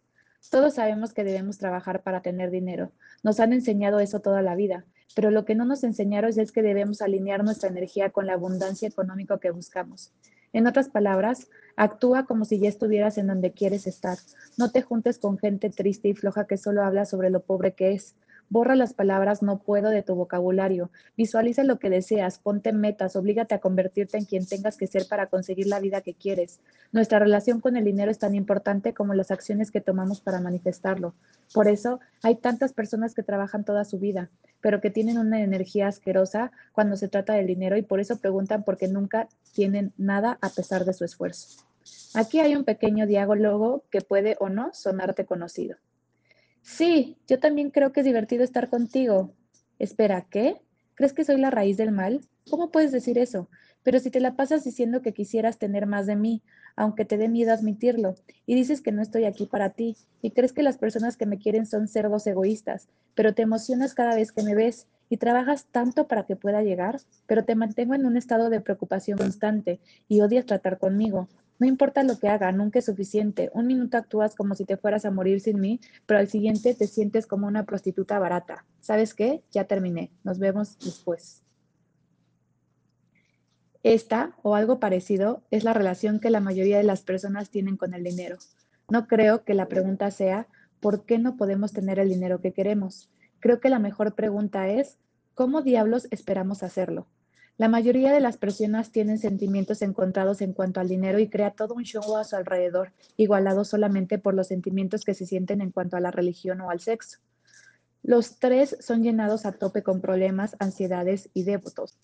Todos 0.49 0.73
sabemos 0.73 1.13
que 1.13 1.23
debemos 1.23 1.59
trabajar 1.59 2.01
para 2.01 2.23
tener 2.23 2.49
dinero. 2.49 2.91
Nos 3.21 3.39
han 3.39 3.53
enseñado 3.53 3.99
eso 3.99 4.19
toda 4.19 4.41
la 4.41 4.55
vida, 4.55 4.83
pero 5.15 5.29
lo 5.29 5.45
que 5.45 5.53
no 5.53 5.63
nos 5.63 5.83
enseñaron 5.83 6.31
es 6.35 6.51
que 6.51 6.63
debemos 6.63 7.03
alinear 7.03 7.43
nuestra 7.43 7.69
energía 7.69 8.09
con 8.09 8.25
la 8.25 8.33
abundancia 8.33 8.87
económica 8.87 9.37
que 9.37 9.51
buscamos. 9.51 10.11
En 10.51 10.65
otras 10.65 10.89
palabras, 10.89 11.49
actúa 11.75 12.25
como 12.25 12.45
si 12.45 12.59
ya 12.59 12.67
estuvieras 12.67 13.19
en 13.19 13.27
donde 13.27 13.51
quieres 13.51 13.85
estar. 13.85 14.17
No 14.57 14.71
te 14.71 14.81
juntes 14.81 15.19
con 15.19 15.37
gente 15.37 15.69
triste 15.69 16.07
y 16.07 16.15
floja 16.15 16.47
que 16.47 16.57
solo 16.57 16.83
habla 16.83 17.05
sobre 17.05 17.29
lo 17.29 17.41
pobre 17.41 17.73
que 17.73 17.91
es. 17.91 18.15
Borra 18.51 18.75
las 18.75 18.93
palabras 18.93 19.43
no 19.43 19.59
puedo 19.59 19.89
de 19.89 20.01
tu 20.01 20.15
vocabulario. 20.15 20.89
Visualiza 21.15 21.63
lo 21.63 21.77
que 21.77 21.91
deseas, 21.91 22.39
ponte 22.39 22.73
metas, 22.73 23.15
oblígate 23.15 23.53
a 23.53 23.59
convertirte 23.59 24.17
en 24.17 24.25
quien 24.25 24.47
tengas 24.47 24.75
que 24.75 24.87
ser 24.87 25.07
para 25.07 25.27
conseguir 25.27 25.67
la 25.67 25.79
vida 25.79 26.01
que 26.01 26.15
quieres. 26.15 26.59
Nuestra 26.91 27.19
relación 27.19 27.61
con 27.61 27.77
el 27.77 27.85
dinero 27.85 28.09
es 28.09 28.17
tan 28.17 28.33
importante 28.33 28.95
como 28.95 29.13
las 29.13 29.29
acciones 29.29 29.69
que 29.69 29.81
tomamos 29.81 30.19
para 30.19 30.41
manifestarlo. 30.41 31.13
Por 31.53 31.67
eso 31.67 31.99
hay 32.23 32.37
tantas 32.37 32.73
personas 32.73 33.13
que 33.13 33.21
trabajan 33.21 33.63
toda 33.63 33.85
su 33.85 33.99
vida, 33.99 34.31
pero 34.61 34.81
que 34.81 34.89
tienen 34.89 35.19
una 35.19 35.41
energía 35.41 35.87
asquerosa 35.87 36.51
cuando 36.73 36.97
se 36.97 37.07
trata 37.07 37.33
del 37.33 37.45
dinero 37.45 37.77
y 37.77 37.83
por 37.83 37.99
eso 37.99 38.17
preguntan 38.17 38.63
por 38.63 38.77
qué 38.77 38.87
nunca 38.87 39.27
tienen 39.53 39.93
nada 39.95 40.39
a 40.41 40.49
pesar 40.49 40.85
de 40.85 40.93
su 40.93 41.05
esfuerzo. 41.05 41.63
Aquí 42.15 42.39
hay 42.39 42.55
un 42.55 42.63
pequeño 42.63 43.05
diálogo 43.05 43.83
que 43.91 44.01
puede 44.01 44.35
o 44.39 44.49
no 44.49 44.73
sonarte 44.73 45.25
conocido. 45.25 45.77
Sí, 46.61 47.17
yo 47.27 47.39
también 47.39 47.71
creo 47.71 47.91
que 47.91 48.01
es 48.01 48.05
divertido 48.05 48.43
estar 48.43 48.69
contigo. 48.69 49.33
Espera, 49.79 50.27
¿qué? 50.29 50.61
¿Crees 50.95 51.13
que 51.13 51.23
soy 51.23 51.37
la 51.37 51.49
raíz 51.51 51.77
del 51.77 51.91
mal? 51.91 52.21
¿Cómo 52.49 52.71
puedes 52.71 52.91
decir 52.91 53.17
eso? 53.17 53.49
Pero 53.83 53.99
si 53.99 54.11
te 54.11 54.19
la 54.19 54.35
pasas 54.35 54.63
diciendo 54.63 55.01
que 55.01 55.13
quisieras 55.13 55.57
tener 55.57 55.85
más 55.85 56.05
de 56.05 56.15
mí, 56.15 56.41
aunque 56.75 57.05
te 57.05 57.17
dé 57.17 57.29
miedo 57.29 57.53
admitirlo, 57.53 58.15
y 58.45 58.55
dices 58.55 58.81
que 58.81 58.91
no 58.91 59.01
estoy 59.01 59.25
aquí 59.25 59.45
para 59.45 59.71
ti, 59.71 59.97
y 60.21 60.31
crees 60.31 60.53
que 60.53 60.63
las 60.63 60.77
personas 60.77 61.17
que 61.17 61.25
me 61.25 61.37
quieren 61.39 61.65
son 61.65 61.87
cerdos 61.87 62.27
egoístas, 62.27 62.89
pero 63.15 63.33
te 63.33 63.41
emocionas 63.41 63.93
cada 63.93 64.15
vez 64.15 64.31
que 64.31 64.43
me 64.43 64.55
ves 64.55 64.87
y 65.09 65.17
trabajas 65.17 65.67
tanto 65.71 66.07
para 66.07 66.25
que 66.25 66.35
pueda 66.35 66.61
llegar, 66.61 66.99
pero 67.25 67.45
te 67.45 67.55
mantengo 67.55 67.95
en 67.95 68.05
un 68.05 68.17
estado 68.17 68.49
de 68.49 68.61
preocupación 68.61 69.17
constante 69.17 69.79
y 70.07 70.21
odias 70.21 70.45
tratar 70.45 70.77
conmigo, 70.77 71.27
no 71.59 71.67
importa 71.67 72.03
lo 72.03 72.17
que 72.17 72.29
haga, 72.29 72.51
nunca 72.53 72.79
es 72.79 72.85
suficiente. 72.85 73.51
Un 73.53 73.67
minuto 73.67 73.97
actúas 73.97 74.33
como 74.33 74.55
si 74.55 74.63
te 74.63 74.77
fueras 74.77 75.03
a 75.03 75.11
morir 75.11 75.41
sin 75.41 75.59
mí, 75.59 75.81
pero 76.05 76.19
al 76.19 76.29
siguiente 76.29 76.73
te 76.73 76.87
sientes 76.87 77.27
como 77.27 77.47
una 77.47 77.65
prostituta 77.65 78.17
barata. 78.17 78.65
¿Sabes 78.79 79.13
qué? 79.13 79.43
Ya 79.51 79.65
terminé. 79.65 80.09
Nos 80.23 80.39
vemos 80.39 80.79
después. 80.79 81.43
Esta, 83.83 84.37
o 84.41 84.55
algo 84.55 84.79
parecido, 84.79 85.43
es 85.51 85.65
la 85.65 85.73
relación 85.73 86.21
que 86.21 86.29
la 86.29 86.39
mayoría 86.39 86.77
de 86.77 86.83
las 86.83 87.01
personas 87.01 87.49
tienen 87.49 87.75
con 87.75 87.93
el 87.93 88.03
dinero. 88.03 88.37
No 88.89 89.07
creo 89.07 89.43
que 89.43 89.53
la 89.53 89.67
pregunta 89.67 90.11
sea, 90.11 90.47
¿por 90.79 91.05
qué 91.05 91.19
no 91.19 91.35
podemos 91.35 91.73
tener 91.73 91.99
el 91.99 92.09
dinero 92.09 92.39
que 92.39 92.53
queremos? 92.53 93.09
Creo 93.39 93.59
que 93.59 93.69
la 93.69 93.79
mejor 93.79 94.15
pregunta 94.15 94.69
es, 94.69 94.97
¿cómo 95.33 95.61
diablos 95.61 96.07
esperamos 96.09 96.63
hacerlo? 96.63 97.07
La 97.59 97.67
mayoría 97.67 98.13
de 98.13 98.21
las 98.21 98.37
personas 98.37 98.89
tienen 98.89 99.17
sentimientos 99.17 99.81
encontrados 99.81 100.39
en 100.39 100.53
cuanto 100.53 100.79
al 100.79 100.87
dinero 100.87 101.19
y 101.19 101.27
crea 101.27 101.51
todo 101.51 101.73
un 101.73 101.83
show 101.83 102.15
a 102.15 102.23
su 102.23 102.37
alrededor, 102.37 102.93
igualado 103.17 103.65
solamente 103.65 104.17
por 104.17 104.33
los 104.33 104.47
sentimientos 104.47 105.03
que 105.03 105.13
se 105.13 105.25
sienten 105.25 105.59
en 105.59 105.71
cuanto 105.71 105.97
a 105.97 105.99
la 105.99 106.09
religión 106.09 106.61
o 106.61 106.69
al 106.69 106.79
sexo. 106.79 107.19
Los 108.01 108.39
tres 108.39 108.77
son 108.79 109.03
llenados 109.03 109.45
a 109.45 109.51
tope 109.51 109.83
con 109.83 109.99
problemas, 109.99 110.55
ansiedades 110.59 111.29
y 111.33 111.43
devotos, 111.43 111.97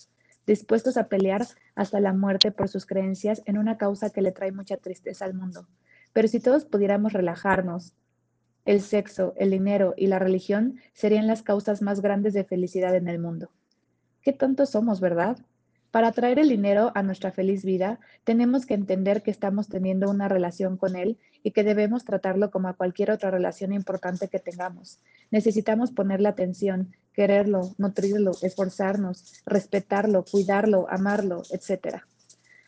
dispuestos 0.45 0.97
a 0.97 1.07
pelear 1.07 1.47
hasta 1.74 2.01
la 2.01 2.12
muerte 2.12 2.51
por 2.51 2.67
sus 2.67 2.85
creencias 2.85 3.41
en 3.45 3.57
una 3.57 3.77
causa 3.77 4.09
que 4.09 4.21
le 4.21 4.33
trae 4.33 4.51
mucha 4.51 4.75
tristeza 4.75 5.24
al 5.24 5.35
mundo. 5.35 5.69
Pero 6.12 6.27
si 6.27 6.41
todos 6.41 6.65
pudiéramos 6.65 7.13
relajarnos, 7.13 7.93
el 8.65 8.81
sexo, 8.81 9.33
el 9.38 9.51
dinero 9.51 9.93
y 9.95 10.07
la 10.07 10.19
religión 10.19 10.81
serían 10.91 11.27
las 11.27 11.43
causas 11.43 11.81
más 11.81 12.01
grandes 12.01 12.33
de 12.33 12.43
felicidad 12.43 12.93
en 12.93 13.07
el 13.07 13.19
mundo. 13.19 13.51
Qué 14.25 14.34
tontos 14.34 14.72
somos, 14.72 15.01
¿verdad? 15.01 15.38
Para 15.91 16.12
traer 16.12 16.39
el 16.39 16.50
dinero 16.50 16.91
a 16.96 17.03
nuestra 17.03 17.32
feliz 17.32 17.63
vida, 17.63 18.00
tenemos 18.24 18.65
que 18.65 18.74
entender 18.74 19.22
que 19.22 19.29
estamos 19.29 19.67
teniendo 19.67 20.10
una 20.10 20.27
relación 20.27 20.77
con 20.77 20.96
él 20.96 21.20
y 21.44 21.51
que 21.51 21.63
debemos 21.63 22.05
tratarlo 22.05 22.50
como 22.50 22.67
a 22.67 22.74
cualquier 22.74 23.12
otra 23.12 23.29
relación 23.29 23.72
importante 23.72 24.27
que 24.27 24.39
tengamos. 24.39 25.00
Necesitamos 25.29 25.91
ponerle 25.91 26.27
atención, 26.27 26.96
quererlo, 27.13 27.75
nutrirlo, 27.77 28.32
esforzarnos, 28.41 29.44
respetarlo, 29.46 30.25
cuidarlo, 30.25 30.88
amarlo, 30.89 31.44
etc. 31.51 31.98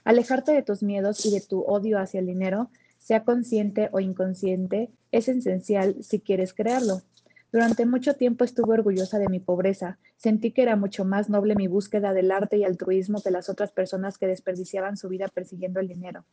Alejarte 0.04 0.52
de 0.52 0.62
tus 0.62 0.84
miedos 0.84 1.26
y 1.26 1.32
de 1.32 1.42
tu 1.42 1.62
odio 1.62 1.98
hacia 1.98 2.20
el 2.20 2.28
dinero, 2.28 2.70
sea 3.00 3.24
consciente 3.24 3.90
o 3.94 4.00
inconsciente, 4.00 4.92
es 5.12 5.28
esencial 5.28 5.96
si 6.04 6.20
quieres 6.20 6.54
crearlo. 6.54 7.02
Durante 7.52 7.86
mucho 7.86 8.16
tiempo 8.16 8.44
estuve 8.44 8.74
orgullosa 8.74 9.20
de 9.20 9.30
mi 9.30 9.40
pobreza. 9.40 10.00
Sentí 10.18 10.52
que 10.52 10.64
era 10.64 10.76
mucho 10.76 11.06
más 11.06 11.30
noble 11.30 11.56
mi 11.56 11.68
búsqueda 11.68 12.14
del 12.14 12.32
arte 12.32 12.58
y 12.58 12.66
altruismo 12.66 13.22
que 13.22 13.32
las 13.32 13.50
otras 13.50 13.72
personas 13.72 14.18
que 14.18 14.28
desperdiciaban 14.28 14.98
su 14.98 15.08
vida 15.08 15.28
persiguiendo 15.30 15.80
el 15.80 15.88
dinero. 15.88 16.26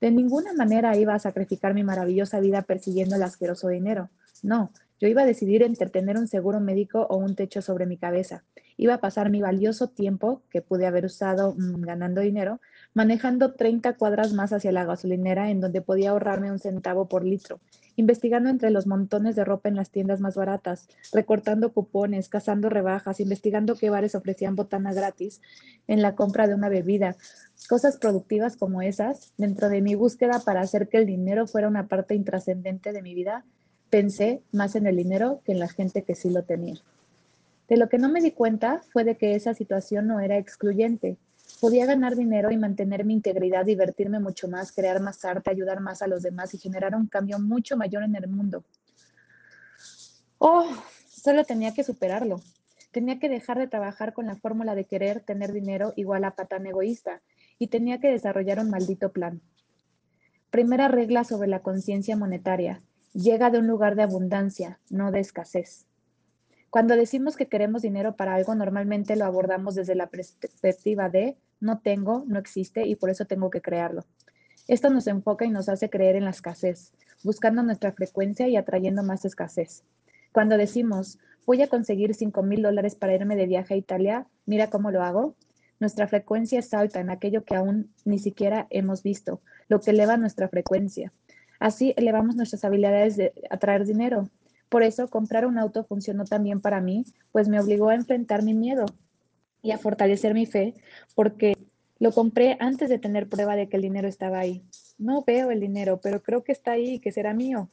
De 0.00 0.10
ninguna 0.10 0.52
manera 0.54 0.96
iba 0.96 1.14
a 1.14 1.18
sacrificar 1.18 1.74
mi 1.74 1.84
maravillosa 1.84 2.40
vida 2.40 2.62
persiguiendo 2.62 3.16
el 3.16 3.22
asqueroso 3.22 3.68
dinero. 3.68 4.10
No, 4.42 4.72
yo 5.00 5.06
iba 5.06 5.22
a 5.22 5.26
decidir 5.26 5.62
entre 5.62 5.90
tener 5.90 6.16
un 6.16 6.26
seguro 6.26 6.58
médico 6.58 7.06
o 7.08 7.16
un 7.16 7.36
techo 7.36 7.62
sobre 7.62 7.86
mi 7.86 7.96
cabeza. 7.96 8.44
Iba 8.76 8.94
a 8.94 9.00
pasar 9.00 9.30
mi 9.30 9.40
valioso 9.40 9.88
tiempo, 9.88 10.42
que 10.50 10.62
pude 10.62 10.86
haber 10.86 11.04
usado 11.04 11.54
mm, 11.56 11.82
ganando 11.82 12.20
dinero, 12.20 12.60
manejando 12.94 13.54
30 13.54 13.96
cuadras 13.96 14.32
más 14.32 14.52
hacia 14.52 14.72
la 14.72 14.84
gasolinera 14.84 15.50
en 15.50 15.60
donde 15.60 15.82
podía 15.82 16.10
ahorrarme 16.10 16.50
un 16.50 16.58
centavo 16.58 17.08
por 17.08 17.24
litro, 17.24 17.60
investigando 17.98 18.48
entre 18.48 18.70
los 18.70 18.86
montones 18.86 19.34
de 19.34 19.44
ropa 19.44 19.68
en 19.68 19.74
las 19.74 19.90
tiendas 19.90 20.20
más 20.20 20.36
baratas, 20.36 20.86
recortando 21.12 21.72
cupones, 21.72 22.28
cazando 22.28 22.70
rebajas, 22.70 23.18
investigando 23.18 23.74
qué 23.74 23.90
bares 23.90 24.14
ofrecían 24.14 24.54
botana 24.54 24.92
gratis 24.92 25.40
en 25.88 26.00
la 26.00 26.14
compra 26.14 26.46
de 26.46 26.54
una 26.54 26.68
bebida. 26.68 27.16
Cosas 27.68 27.96
productivas 27.96 28.56
como 28.56 28.82
esas, 28.82 29.32
dentro 29.36 29.68
de 29.68 29.82
mi 29.82 29.96
búsqueda 29.96 30.40
para 30.44 30.60
hacer 30.60 30.88
que 30.88 30.98
el 30.98 31.06
dinero 31.06 31.48
fuera 31.48 31.66
una 31.66 31.88
parte 31.88 32.14
intrascendente 32.14 32.92
de 32.92 33.02
mi 33.02 33.14
vida, 33.14 33.44
pensé 33.90 34.42
más 34.52 34.76
en 34.76 34.86
el 34.86 34.94
dinero 34.94 35.40
que 35.44 35.50
en 35.50 35.58
la 35.58 35.68
gente 35.68 36.04
que 36.04 36.14
sí 36.14 36.30
lo 36.30 36.44
tenía. 36.44 36.76
De 37.68 37.76
lo 37.76 37.88
que 37.88 37.98
no 37.98 38.08
me 38.08 38.20
di 38.20 38.30
cuenta 38.30 38.80
fue 38.92 39.02
de 39.02 39.16
que 39.16 39.34
esa 39.34 39.54
situación 39.54 40.06
no 40.06 40.20
era 40.20 40.38
excluyente. 40.38 41.16
Podía 41.60 41.86
ganar 41.86 42.14
dinero 42.14 42.52
y 42.52 42.56
mantener 42.56 43.04
mi 43.04 43.14
integridad, 43.14 43.64
divertirme 43.64 44.20
mucho 44.20 44.46
más, 44.46 44.70
crear 44.70 45.00
más 45.00 45.24
arte, 45.24 45.50
ayudar 45.50 45.80
más 45.80 46.02
a 46.02 46.06
los 46.06 46.22
demás 46.22 46.54
y 46.54 46.58
generar 46.58 46.94
un 46.94 47.08
cambio 47.08 47.40
mucho 47.40 47.76
mayor 47.76 48.04
en 48.04 48.14
el 48.14 48.28
mundo. 48.28 48.64
Oh, 50.38 50.68
solo 51.08 51.44
tenía 51.44 51.74
que 51.74 51.82
superarlo. 51.82 52.40
Tenía 52.92 53.18
que 53.18 53.28
dejar 53.28 53.58
de 53.58 53.66
trabajar 53.66 54.12
con 54.12 54.26
la 54.26 54.36
fórmula 54.36 54.76
de 54.76 54.84
querer 54.84 55.20
tener 55.20 55.52
dinero 55.52 55.92
igual 55.96 56.24
a 56.24 56.36
patán 56.36 56.66
egoísta 56.66 57.22
y 57.58 57.66
tenía 57.66 57.98
que 57.98 58.08
desarrollar 58.08 58.60
un 58.60 58.70
maldito 58.70 59.10
plan. 59.10 59.40
Primera 60.50 60.86
regla 60.88 61.24
sobre 61.24 61.48
la 61.48 61.60
conciencia 61.60 62.16
monetaria 62.16 62.82
llega 63.12 63.50
de 63.50 63.58
un 63.58 63.66
lugar 63.66 63.96
de 63.96 64.04
abundancia, 64.04 64.78
no 64.90 65.10
de 65.10 65.20
escasez. 65.20 65.86
Cuando 66.70 66.96
decimos 66.96 67.36
que 67.36 67.48
queremos 67.48 67.82
dinero 67.82 68.14
para 68.14 68.34
algo, 68.34 68.54
normalmente 68.54 69.16
lo 69.16 69.24
abordamos 69.24 69.74
desde 69.74 69.94
la 69.94 70.08
perspectiva 70.08 71.08
de 71.08 71.36
no 71.60 71.78
tengo, 71.78 72.24
no 72.26 72.38
existe 72.38 72.86
y 72.86 72.96
por 72.96 73.10
eso 73.10 73.24
tengo 73.24 73.50
que 73.50 73.60
crearlo. 73.60 74.04
Esto 74.66 74.90
nos 74.90 75.06
enfoca 75.06 75.44
y 75.44 75.50
nos 75.50 75.68
hace 75.68 75.88
creer 75.88 76.16
en 76.16 76.24
la 76.24 76.30
escasez, 76.30 76.92
buscando 77.24 77.62
nuestra 77.62 77.92
frecuencia 77.92 78.48
y 78.48 78.56
atrayendo 78.56 79.02
más 79.02 79.24
escasez. 79.24 79.84
Cuando 80.32 80.56
decimos 80.56 81.18
voy 81.46 81.62
a 81.62 81.68
conseguir 81.68 82.14
5 82.14 82.42
mil 82.42 82.60
dólares 82.60 82.94
para 82.94 83.14
irme 83.14 83.34
de 83.34 83.46
viaje 83.46 83.72
a 83.72 83.76
Italia, 83.78 84.26
mira 84.44 84.68
cómo 84.68 84.90
lo 84.90 85.02
hago, 85.02 85.34
nuestra 85.80 86.06
frecuencia 86.06 86.58
es 86.58 86.74
alta 86.74 87.00
en 87.00 87.08
aquello 87.08 87.44
que 87.44 87.54
aún 87.54 87.90
ni 88.04 88.18
siquiera 88.18 88.66
hemos 88.68 89.02
visto, 89.02 89.40
lo 89.68 89.80
que 89.80 89.92
eleva 89.92 90.18
nuestra 90.18 90.48
frecuencia. 90.48 91.12
Así 91.58 91.94
elevamos 91.96 92.36
nuestras 92.36 92.64
habilidades 92.64 93.16
de 93.16 93.32
atraer 93.48 93.86
dinero. 93.86 94.28
Por 94.68 94.82
eso 94.82 95.08
comprar 95.08 95.46
un 95.46 95.56
auto 95.56 95.84
funcionó 95.84 96.24
también 96.24 96.60
para 96.60 96.82
mí, 96.82 97.06
pues 97.32 97.48
me 97.48 97.58
obligó 97.58 97.88
a 97.88 97.94
enfrentar 97.94 98.42
mi 98.42 98.52
miedo 98.52 98.84
y 99.62 99.72
a 99.72 99.78
fortalecer 99.78 100.34
mi 100.34 100.46
fe, 100.46 100.74
porque 101.14 101.54
lo 101.98 102.12
compré 102.12 102.56
antes 102.60 102.88
de 102.88 102.98
tener 102.98 103.28
prueba 103.28 103.56
de 103.56 103.68
que 103.68 103.76
el 103.76 103.82
dinero 103.82 104.08
estaba 104.08 104.38
ahí. 104.38 104.62
No 104.98 105.24
veo 105.26 105.50
el 105.50 105.60
dinero, 105.60 106.00
pero 106.02 106.22
creo 106.22 106.44
que 106.44 106.52
está 106.52 106.72
ahí 106.72 106.94
y 106.94 106.98
que 107.00 107.12
será 107.12 107.34
mío. 107.34 107.68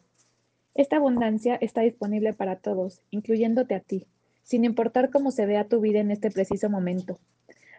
Esta 0.74 0.98
abundancia 0.98 1.56
está 1.56 1.82
disponible 1.82 2.34
para 2.34 2.58
todos, 2.58 3.01
incluyéndote 3.12 3.75
a 3.75 3.80
ti, 3.80 4.08
sin 4.44 4.65
importar 4.65 5.10
cómo 5.10 5.32
se 5.32 5.46
vea 5.46 5.68
tu 5.68 5.80
vida 5.80 6.00
en 6.00 6.12
este 6.12 6.32
preciso 6.32 6.70
momento. 6.70 7.20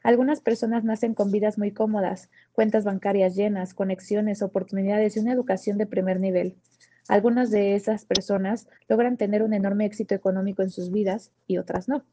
Algunas 0.03 0.41
personas 0.41 0.85
nacen 0.85 1.15
con 1.15 1.33
vidas 1.33 1.59
muy 1.59 1.73
cómodas, 1.73 2.31
cuentas 2.53 2.85
bancarias 2.85 3.35
llenas, 3.35 3.75
conexiones, 3.75 4.41
oportunidades 4.41 5.17
y 5.17 5.21
una 5.21 5.33
educación 5.33 5.79
de 5.79 5.87
primer 5.87 6.21
nivel. 6.21 6.57
Algunas 7.09 7.51
de 7.51 7.75
esas 7.75 8.05
personas 8.05 8.69
logran 8.89 9.17
tener 9.17 9.43
un 9.43 9.53
enorme 9.53 9.85
éxito 9.85 10.15
económico 10.15 10.63
en 10.63 10.71
sus 10.71 10.93
vidas 10.93 11.33
y 11.47 11.59
otras 11.59 11.89
no. 11.89 12.05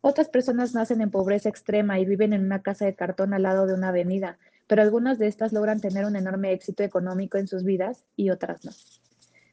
Otras 0.00 0.28
personas 0.28 0.74
nacen 0.74 1.00
en 1.00 1.10
pobreza 1.10 1.48
extrema 1.48 1.98
y 1.98 2.04
viven 2.04 2.32
en 2.32 2.44
una 2.44 2.62
casa 2.62 2.84
de 2.84 2.94
cartón 2.94 3.34
al 3.34 3.42
lado 3.42 3.66
de 3.66 3.74
una 3.74 3.88
avenida, 3.88 4.38
pero 4.66 4.82
algunas 4.82 5.18
de 5.18 5.26
estas 5.26 5.52
logran 5.52 5.80
tener 5.80 6.04
un 6.04 6.16
enorme 6.16 6.52
éxito 6.52 6.82
económico 6.82 7.38
en 7.38 7.48
sus 7.48 7.64
vidas 7.64 8.04
y 8.16 8.30
otras 8.30 8.64
no. 8.64 8.72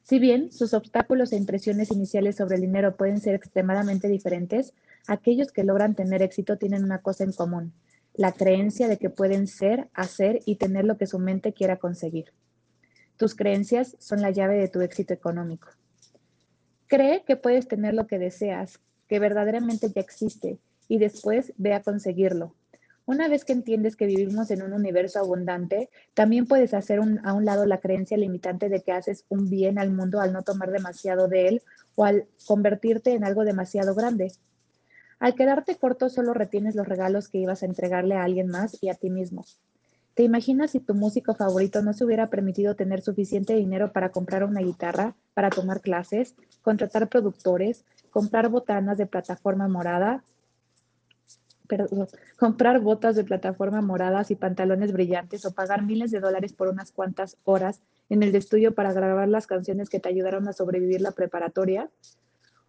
Si 0.04 0.20
bien 0.20 0.52
sus 0.52 0.74
obstáculos 0.74 1.32
e 1.32 1.38
impresiones 1.38 1.92
iniciales 1.92 2.36
sobre 2.36 2.56
el 2.56 2.62
dinero 2.62 2.98
pueden 2.98 3.22
ser 3.22 3.36
extremadamente 3.36 4.10
diferentes, 4.10 4.74
aquellos 5.08 5.52
que 5.52 5.64
logran 5.64 5.96
tener 5.96 6.22
éxito 6.22 6.58
tienen 6.58 6.84
una 6.84 7.00
cosa 7.00 7.24
en 7.24 7.32
común, 7.32 7.74
la 8.14 8.34
creencia 8.34 8.88
de 8.88 8.98
que 8.98 9.10
pueden 9.10 9.48
ser, 9.48 9.90
hacer 9.94 10.42
y 10.46 10.58
tener 10.58 10.86
lo 10.86 10.98
que 10.98 11.08
su 11.08 11.20
mente 11.20 11.54
quiera 11.54 11.78
conseguir. 11.78 12.34
Tus 13.18 13.34
creencias 13.34 13.96
son 14.00 14.22
la 14.22 14.32
llave 14.32 14.58
de 14.58 14.68
tu 14.68 14.82
éxito 14.82 15.14
económico. 15.14 15.70
Cree 16.88 17.24
que 17.26 17.38
puedes 17.38 17.68
tener 17.68 17.94
lo 17.94 18.06
que 18.06 18.20
deseas, 18.20 18.80
verdaderamente 19.20 19.89
ya 19.93 20.01
existe, 20.01 20.60
y 20.88 20.98
después 20.98 21.53
ve 21.58 21.74
a 21.74 21.82
conseguirlo. 21.82 22.55
Una 23.05 23.27
vez 23.27 23.43
que 23.43 23.51
entiendes 23.51 23.98
que 23.98 24.05
vivimos 24.05 24.50
en 24.50 24.62
un 24.62 24.72
universo 24.72 25.20
abundante, 25.20 25.89
también 26.13 26.46
puedes 26.46 26.74
hacer 26.74 27.00
a 27.24 27.34
un 27.34 27.46
lado 27.46 27.65
la 27.65 27.82
creencia 27.82 28.15
limitante 28.17 28.70
de 28.70 28.82
que 28.82 28.93
haces 28.93 29.25
un 29.27 29.50
bien 29.50 29.77
al 29.77 29.91
mundo 29.91 30.22
al 30.22 30.32
no 30.32 30.43
tomar 30.43 30.72
demasiado 30.72 31.27
de 31.27 31.50
él 31.50 31.62
o 31.96 32.05
al 32.05 32.27
convertirte 32.46 33.12
en 33.12 33.25
algo 33.25 33.43
demasiado 33.43 33.93
grande. 33.93 34.32
Al 35.20 35.36
quedarte 35.36 35.75
corto, 35.75 36.10
solo 36.10 36.34
retienes 36.34 36.75
los 36.75 36.88
regalos 36.88 37.27
que 37.27 37.39
ibas 37.39 37.62
a 37.62 37.65
entregarle 37.65 38.15
a 38.15 38.24
alguien 38.24 38.48
más 38.48 38.77
y 38.82 38.89
a 38.89 38.96
ti 38.96 39.10
mismo. 39.10 39.46
¿Te 40.13 40.24
imaginas 40.24 40.72
si 40.72 40.79
tu 40.79 40.93
músico 40.93 41.34
favorito 41.34 41.82
no 41.82 41.93
se 41.93 42.05
hubiera 42.05 42.29
permitido 42.29 42.75
tener 42.75 43.01
suficiente 43.01 43.55
dinero 43.55 43.91
para 43.91 44.12
comprar 44.12 44.43
una 44.43 44.62
guitarra, 44.62 45.15
para 45.34 45.50
tomar 45.50 45.82
clases, 45.82 46.36
contratar 46.62 47.10
productores, 47.10 47.84
comprar 48.13 48.48
botanas 48.50 48.98
de 49.00 49.08
plataforma 49.08 49.67
morada, 49.67 50.24
perdón, 51.67 52.08
comprar 52.38 52.79
botas 52.79 53.15
de 53.15 53.24
plataforma 53.24 53.82
moradas 53.82 54.29
y 54.29 54.36
pantalones 54.36 54.93
brillantes 54.93 55.46
o 55.46 55.53
pagar 55.53 55.84
miles 55.84 56.12
de 56.12 56.20
dólares 56.20 56.53
por 56.53 56.67
unas 56.67 56.91
cuantas 56.91 57.38
horas 57.43 57.82
en 58.10 58.22
el 58.22 58.36
estudio 58.36 58.75
para 58.75 58.93
grabar 58.93 59.27
las 59.29 59.48
canciones 59.48 59.89
que 59.89 60.00
te 60.00 60.10
ayudaron 60.10 60.48
a 60.48 60.53
sobrevivir 60.53 61.01
la 61.01 61.12
preparatoria? 61.12 61.89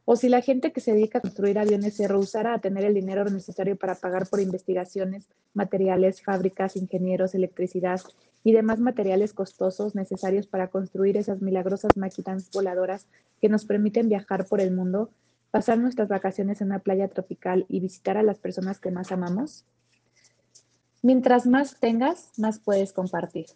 O 0.06 0.16
si 0.16 0.30
la 0.30 0.40
gente 0.40 0.72
que 0.72 0.80
se 0.80 0.92
dedica 0.92 1.18
a 1.18 1.22
construir 1.22 1.58
aviones 1.58 1.94
se 1.94 2.08
rehusara 2.08 2.54
a 2.54 2.60
tener 2.60 2.84
el 2.84 2.94
dinero 2.94 3.24
necesario 3.24 3.76
para 3.76 3.94
pagar 3.94 4.26
por 4.26 4.40
investigaciones, 4.40 5.28
materiales, 5.52 6.22
fábricas, 6.22 6.76
ingenieros, 6.76 7.34
electricidad 7.34 8.00
y 8.42 8.52
demás 8.52 8.78
materiales 8.78 9.34
costosos 9.34 9.94
necesarios 9.94 10.46
para 10.46 10.68
construir 10.68 11.18
esas 11.18 11.42
milagrosas 11.42 11.96
máquinas 11.96 12.50
voladoras 12.50 13.06
que 13.40 13.48
nos 13.50 13.64
permiten 13.66 14.08
viajar 14.08 14.46
por 14.46 14.60
el 14.60 14.70
mundo, 14.70 15.10
pasar 15.54 15.78
nuestras 15.78 16.08
vacaciones 16.08 16.61
en 16.61 16.66
una 16.66 16.80
playa 16.80 17.06
tropical 17.06 17.64
y 17.68 17.78
visitar 17.78 18.16
a 18.16 18.25
las 18.25 18.40
personas 18.40 18.80
que 18.80 18.90
más 18.90 19.12
amamos. 19.12 19.64
Mientras 21.00 21.46
más 21.46 21.78
tengas, 21.78 22.32
más 22.37 22.58
puedes 22.58 22.92
compartir. 22.92 23.46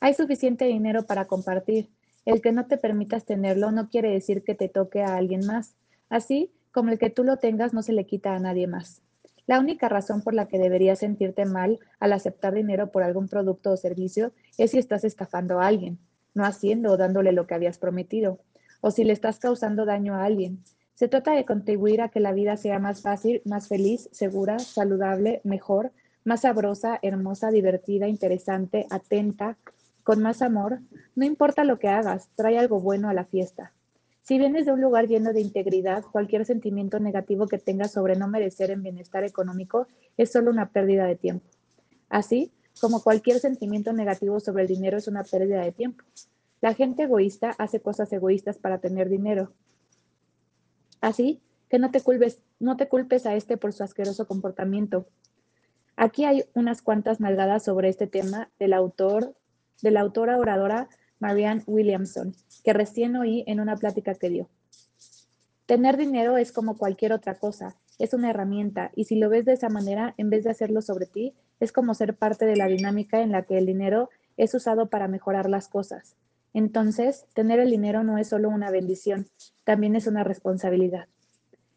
Hay 0.00 0.14
suficiente 0.14 0.64
dinero 0.64 1.02
para 1.02 1.26
compartir 1.26 1.90
el 2.24 2.40
que 2.40 2.52
no 2.52 2.68
te 2.68 2.78
permitas 2.78 3.26
tenerlo 3.26 3.70
no 3.70 3.90
quiere 3.90 4.10
decir 4.10 4.44
que 4.44 4.54
te 4.54 4.70
toque 4.70 5.02
a 5.02 5.16
alguien 5.16 5.44
más. 5.44 5.74
Así 6.08 6.50
como 6.72 6.88
el 6.88 6.98
que 6.98 7.10
tú 7.10 7.22
lo 7.22 7.36
tengas 7.36 7.74
no 7.74 7.82
se 7.82 7.92
le 7.92 8.06
quita 8.06 8.34
a 8.34 8.38
nadie 8.38 8.66
más. 8.66 9.02
La 9.46 9.60
única 9.60 9.90
razón 9.90 10.22
por 10.22 10.32
la 10.32 10.48
que 10.48 10.58
deberías 10.58 11.00
sentirte 11.00 11.44
mal 11.44 11.80
al 11.98 12.14
aceptar 12.14 12.54
dinero 12.54 12.92
por 12.92 13.02
algún 13.02 13.28
producto 13.28 13.72
o 13.72 13.76
servicio 13.76 14.32
es 14.56 14.70
si 14.70 14.78
estás 14.78 15.04
estafando 15.04 15.60
a 15.60 15.66
alguien, 15.66 15.98
no 16.32 16.46
haciendo 16.46 16.92
o 16.92 16.96
dándole 16.96 17.32
lo 17.32 17.46
que 17.46 17.52
habías 17.52 17.76
prometido, 17.76 18.40
o 18.80 18.90
si 18.90 19.04
le 19.04 19.12
estás 19.12 19.38
causando 19.38 19.84
daño 19.84 20.14
a 20.14 20.24
alguien. 20.24 20.64
Se 21.00 21.08
trata 21.08 21.32
de 21.32 21.46
contribuir 21.46 22.02
a 22.02 22.10
que 22.10 22.20
la 22.20 22.34
vida 22.34 22.58
sea 22.58 22.78
más 22.78 23.00
fácil, 23.00 23.40
más 23.46 23.68
feliz, 23.68 24.10
segura, 24.12 24.58
saludable, 24.58 25.40
mejor, 25.44 25.92
más 26.24 26.42
sabrosa, 26.42 26.98
hermosa, 27.00 27.50
divertida, 27.50 28.06
interesante, 28.06 28.86
atenta, 28.90 29.56
con 30.02 30.20
más 30.20 30.42
amor, 30.42 30.80
no 31.16 31.24
importa 31.24 31.64
lo 31.64 31.78
que 31.78 31.88
hagas, 31.88 32.28
trae 32.34 32.58
algo 32.58 32.82
bueno 32.82 33.08
a 33.08 33.14
la 33.14 33.24
fiesta. 33.24 33.72
Si 34.20 34.36
vienes 34.36 34.66
de 34.66 34.72
un 34.72 34.82
lugar 34.82 35.08
lleno 35.08 35.32
de 35.32 35.40
integridad, 35.40 36.04
cualquier 36.04 36.44
sentimiento 36.44 37.00
negativo 37.00 37.48
que 37.48 37.56
tengas 37.56 37.92
sobre 37.92 38.14
no 38.14 38.28
merecer 38.28 38.70
en 38.70 38.82
bienestar 38.82 39.24
económico 39.24 39.86
es 40.18 40.30
solo 40.30 40.50
una 40.50 40.68
pérdida 40.68 41.06
de 41.06 41.16
tiempo. 41.16 41.46
Así 42.10 42.52
como 42.78 43.02
cualquier 43.02 43.40
sentimiento 43.40 43.94
negativo 43.94 44.38
sobre 44.38 44.64
el 44.64 44.68
dinero 44.68 44.98
es 44.98 45.08
una 45.08 45.24
pérdida 45.24 45.62
de 45.62 45.72
tiempo. 45.72 46.04
La 46.60 46.74
gente 46.74 47.04
egoísta 47.04 47.54
hace 47.56 47.80
cosas 47.80 48.12
egoístas 48.12 48.58
para 48.58 48.76
tener 48.76 49.08
dinero. 49.08 49.54
Así 51.00 51.40
que 51.68 51.78
no 51.78 51.90
te 51.90 52.00
culpes, 52.00 52.40
no 52.58 52.76
te 52.76 52.88
culpes 52.88 53.26
a 53.26 53.34
este 53.34 53.56
por 53.56 53.72
su 53.72 53.82
asqueroso 53.82 54.26
comportamiento. 54.26 55.06
Aquí 55.96 56.24
hay 56.24 56.44
unas 56.54 56.82
cuantas 56.82 57.20
nalgadas 57.20 57.64
sobre 57.64 57.88
este 57.88 58.06
tema 58.06 58.50
del 58.58 58.72
autor, 58.72 59.34
de 59.82 59.90
la 59.90 60.00
autora 60.00 60.38
oradora 60.38 60.88
Marianne 61.18 61.62
Williamson, 61.66 62.34
que 62.64 62.72
recién 62.72 63.16
oí 63.16 63.44
en 63.46 63.60
una 63.60 63.76
plática 63.76 64.14
que 64.14 64.30
dio. 64.30 64.48
Tener 65.66 65.96
dinero 65.96 66.36
es 66.36 66.52
como 66.52 66.76
cualquier 66.78 67.12
otra 67.12 67.38
cosa, 67.38 67.76
es 67.98 68.14
una 68.14 68.30
herramienta 68.30 68.90
y 68.96 69.04
si 69.04 69.16
lo 69.16 69.28
ves 69.28 69.44
de 69.44 69.52
esa 69.52 69.68
manera, 69.68 70.14
en 70.16 70.30
vez 70.30 70.44
de 70.44 70.50
hacerlo 70.50 70.82
sobre 70.82 71.06
ti, 71.06 71.34
es 71.60 71.70
como 71.70 71.94
ser 71.94 72.16
parte 72.16 72.46
de 72.46 72.56
la 72.56 72.66
dinámica 72.66 73.20
en 73.20 73.30
la 73.30 73.42
que 73.42 73.58
el 73.58 73.66
dinero 73.66 74.08
es 74.36 74.54
usado 74.54 74.88
para 74.88 75.06
mejorar 75.06 75.48
las 75.48 75.68
cosas. 75.68 76.16
Entonces, 76.52 77.26
tener 77.34 77.60
el 77.60 77.70
dinero 77.70 78.02
no 78.02 78.18
es 78.18 78.28
solo 78.28 78.48
una 78.48 78.70
bendición, 78.70 79.28
también 79.64 79.94
es 79.96 80.06
una 80.06 80.24
responsabilidad. 80.24 81.06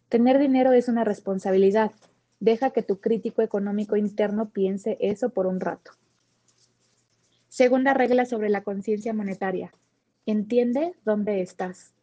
Tener 0.09 0.39
dinero 0.39 0.73
es 0.73 0.87
una 0.87 1.03
responsabilidad. 1.03 1.91
Deja 2.39 2.71
que 2.71 2.83
tu 2.83 2.99
crítico 2.99 3.41
económico 3.41 3.95
interno 3.95 4.49
piense 4.49 4.97
eso 4.99 5.29
por 5.29 5.45
un 5.47 5.59
rato. 5.59 5.91
Segunda 7.49 7.93
regla 7.93 8.25
sobre 8.25 8.49
la 8.49 8.63
conciencia 8.63 9.13
monetaria. 9.13 9.71
Entiende 10.25 10.93
dónde 11.05 11.41
estás. 11.41 11.93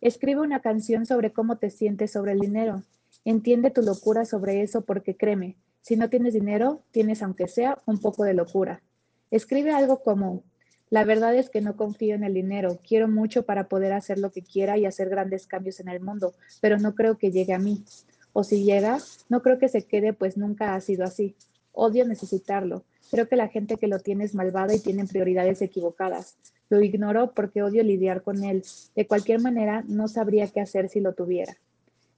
Escribe 0.00 0.40
una 0.40 0.60
canción 0.60 1.06
sobre 1.06 1.32
cómo 1.32 1.58
te 1.58 1.70
sientes 1.70 2.12
sobre 2.12 2.32
el 2.32 2.40
dinero. 2.40 2.82
Entiende 3.24 3.70
tu 3.70 3.82
locura 3.82 4.24
sobre 4.24 4.62
eso 4.62 4.82
porque 4.82 5.16
créeme, 5.16 5.56
si 5.82 5.96
no 5.96 6.08
tienes 6.08 6.34
dinero, 6.34 6.82
tienes 6.90 7.22
aunque 7.22 7.48
sea 7.48 7.82
un 7.86 7.98
poco 7.98 8.24
de 8.24 8.34
locura. 8.34 8.82
Escribe 9.30 9.72
algo 9.72 10.02
como, 10.02 10.42
la 10.90 11.04
verdad 11.04 11.34
es 11.34 11.50
que 11.50 11.60
no 11.60 11.76
confío 11.76 12.14
en 12.14 12.24
el 12.24 12.34
dinero. 12.34 12.78
Quiero 12.86 13.08
mucho 13.08 13.44
para 13.44 13.68
poder 13.68 13.92
hacer 13.92 14.18
lo 14.18 14.30
que 14.30 14.42
quiera 14.42 14.78
y 14.78 14.86
hacer 14.86 15.10
grandes 15.10 15.46
cambios 15.46 15.80
en 15.80 15.88
el 15.88 16.00
mundo, 16.00 16.34
pero 16.60 16.78
no 16.78 16.94
creo 16.94 17.18
que 17.18 17.30
llegue 17.30 17.52
a 17.52 17.58
mí. 17.58 17.84
O 18.32 18.44
si 18.44 18.64
llega, 18.64 18.98
no 19.28 19.42
creo 19.42 19.58
que 19.58 19.68
se 19.68 19.82
quede, 19.82 20.12
pues 20.12 20.36
nunca 20.36 20.74
ha 20.74 20.80
sido 20.80 21.04
así. 21.04 21.34
Odio 21.72 22.06
necesitarlo. 22.06 22.84
Creo 23.10 23.28
que 23.28 23.36
la 23.36 23.48
gente 23.48 23.76
que 23.76 23.86
lo 23.86 23.98
tiene 23.98 24.24
es 24.24 24.34
malvada 24.34 24.74
y 24.74 24.80
tiene 24.80 25.06
prioridades 25.06 25.62
equivocadas. 25.62 26.36
Lo 26.68 26.82
ignoro 26.82 27.32
porque 27.34 27.62
odio 27.62 27.82
lidiar 27.82 28.22
con 28.22 28.44
él. 28.44 28.62
De 28.94 29.06
cualquier 29.06 29.40
manera, 29.40 29.82
no 29.86 30.08
sabría 30.08 30.48
qué 30.48 30.60
hacer 30.60 30.88
si 30.88 31.00
lo 31.00 31.14
tuviera. 31.14 31.56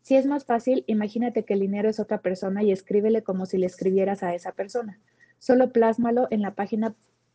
Si 0.02 0.16
es 0.16 0.26
más 0.26 0.44
fácil, 0.44 0.84
imagínate 0.86 1.44
que 1.44 1.54
el 1.54 1.60
dinero 1.60 1.88
es 1.88 2.00
otra 2.00 2.18
persona 2.18 2.62
y 2.62 2.72
escríbele 2.72 3.22
como 3.22 3.46
si 3.46 3.58
le 3.58 3.66
escribieras 3.66 4.22
a 4.22 4.34
esa 4.34 4.52
persona. 4.52 4.98
Solo 5.38 5.72
plásmalo 5.72 6.26
en 6.30 6.42
la 6.42 6.54
página 6.54 6.94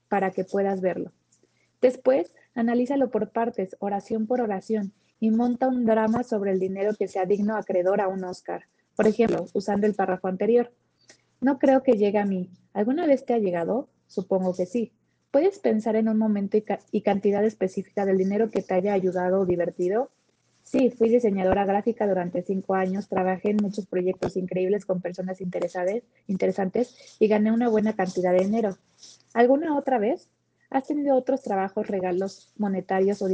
para 0.09 0.31
que 0.31 0.43
puedas 0.43 0.81
verlo. 0.81 1.11
Después, 1.81 2.33
analízalo 2.53 3.11
por 3.11 3.31
partes, 3.31 3.75
oración 3.79 4.27
por 4.27 4.41
oración, 4.41 4.93
y 5.19 5.31
monta 5.31 5.67
un 5.67 5.85
drama 5.85 6.23
sobre 6.23 6.51
el 6.51 6.59
dinero 6.59 6.93
que 6.97 7.07
sea 7.07 7.25
digno 7.25 7.55
acreedor 7.55 8.01
a 8.01 8.07
un 8.07 8.23
Oscar. 8.23 8.63
Por 8.95 9.07
ejemplo, 9.07 9.45
usando 9.53 9.87
el 9.87 9.95
párrafo 9.95 10.27
anterior. 10.27 10.71
No 11.41 11.59
creo 11.59 11.83
que 11.83 11.93
llegue 11.93 12.17
a 12.17 12.25
mí. 12.25 12.49
¿Alguna 12.73 13.05
vez 13.07 13.25
te 13.25 13.33
ha 13.33 13.39
llegado? 13.39 13.89
Supongo 14.07 14.53
que 14.53 14.65
sí. 14.65 14.91
¿Puedes 15.31 15.59
pensar 15.59 15.95
en 15.95 16.07
un 16.07 16.17
momento 16.17 16.57
y, 16.91 17.01
cantidad 17.01 17.43
específica 17.43 18.05
del 18.05 18.17
dinero 18.17 18.49
que 18.49 18.61
te 18.61 18.73
haya 18.73 18.93
ayudado 18.93 19.41
o 19.41 19.45
divertido? 19.45 20.11
Sí, 20.63 20.89
fui 20.89 21.09
diseñadora 21.09 21.65
gráfica 21.65 22.07
durante 22.07 22.41
cinco 22.41 22.73
años, 22.73 23.09
trabajé 23.09 23.49
en 23.51 23.57
muchos 23.57 23.85
proyectos 23.85 24.37
increíbles 24.37 24.85
con 24.85 25.01
personas 25.01 25.41
interesantes 25.41 27.17
y 27.19 27.27
gané 27.27 27.51
una 27.51 27.69
buena 27.69 27.93
cantidad 27.93 28.31
de 28.31 28.45
dinero. 28.45 28.77
¿Alguna 29.33 29.77
otra 29.77 29.99
vez? 29.99 30.29
¿Has 30.69 30.85
tenido 30.87 31.15
otros 31.15 31.41
trabajos, 31.41 31.87
regalos 31.87 32.51
monetarios 32.57 33.21
o, 33.21 33.27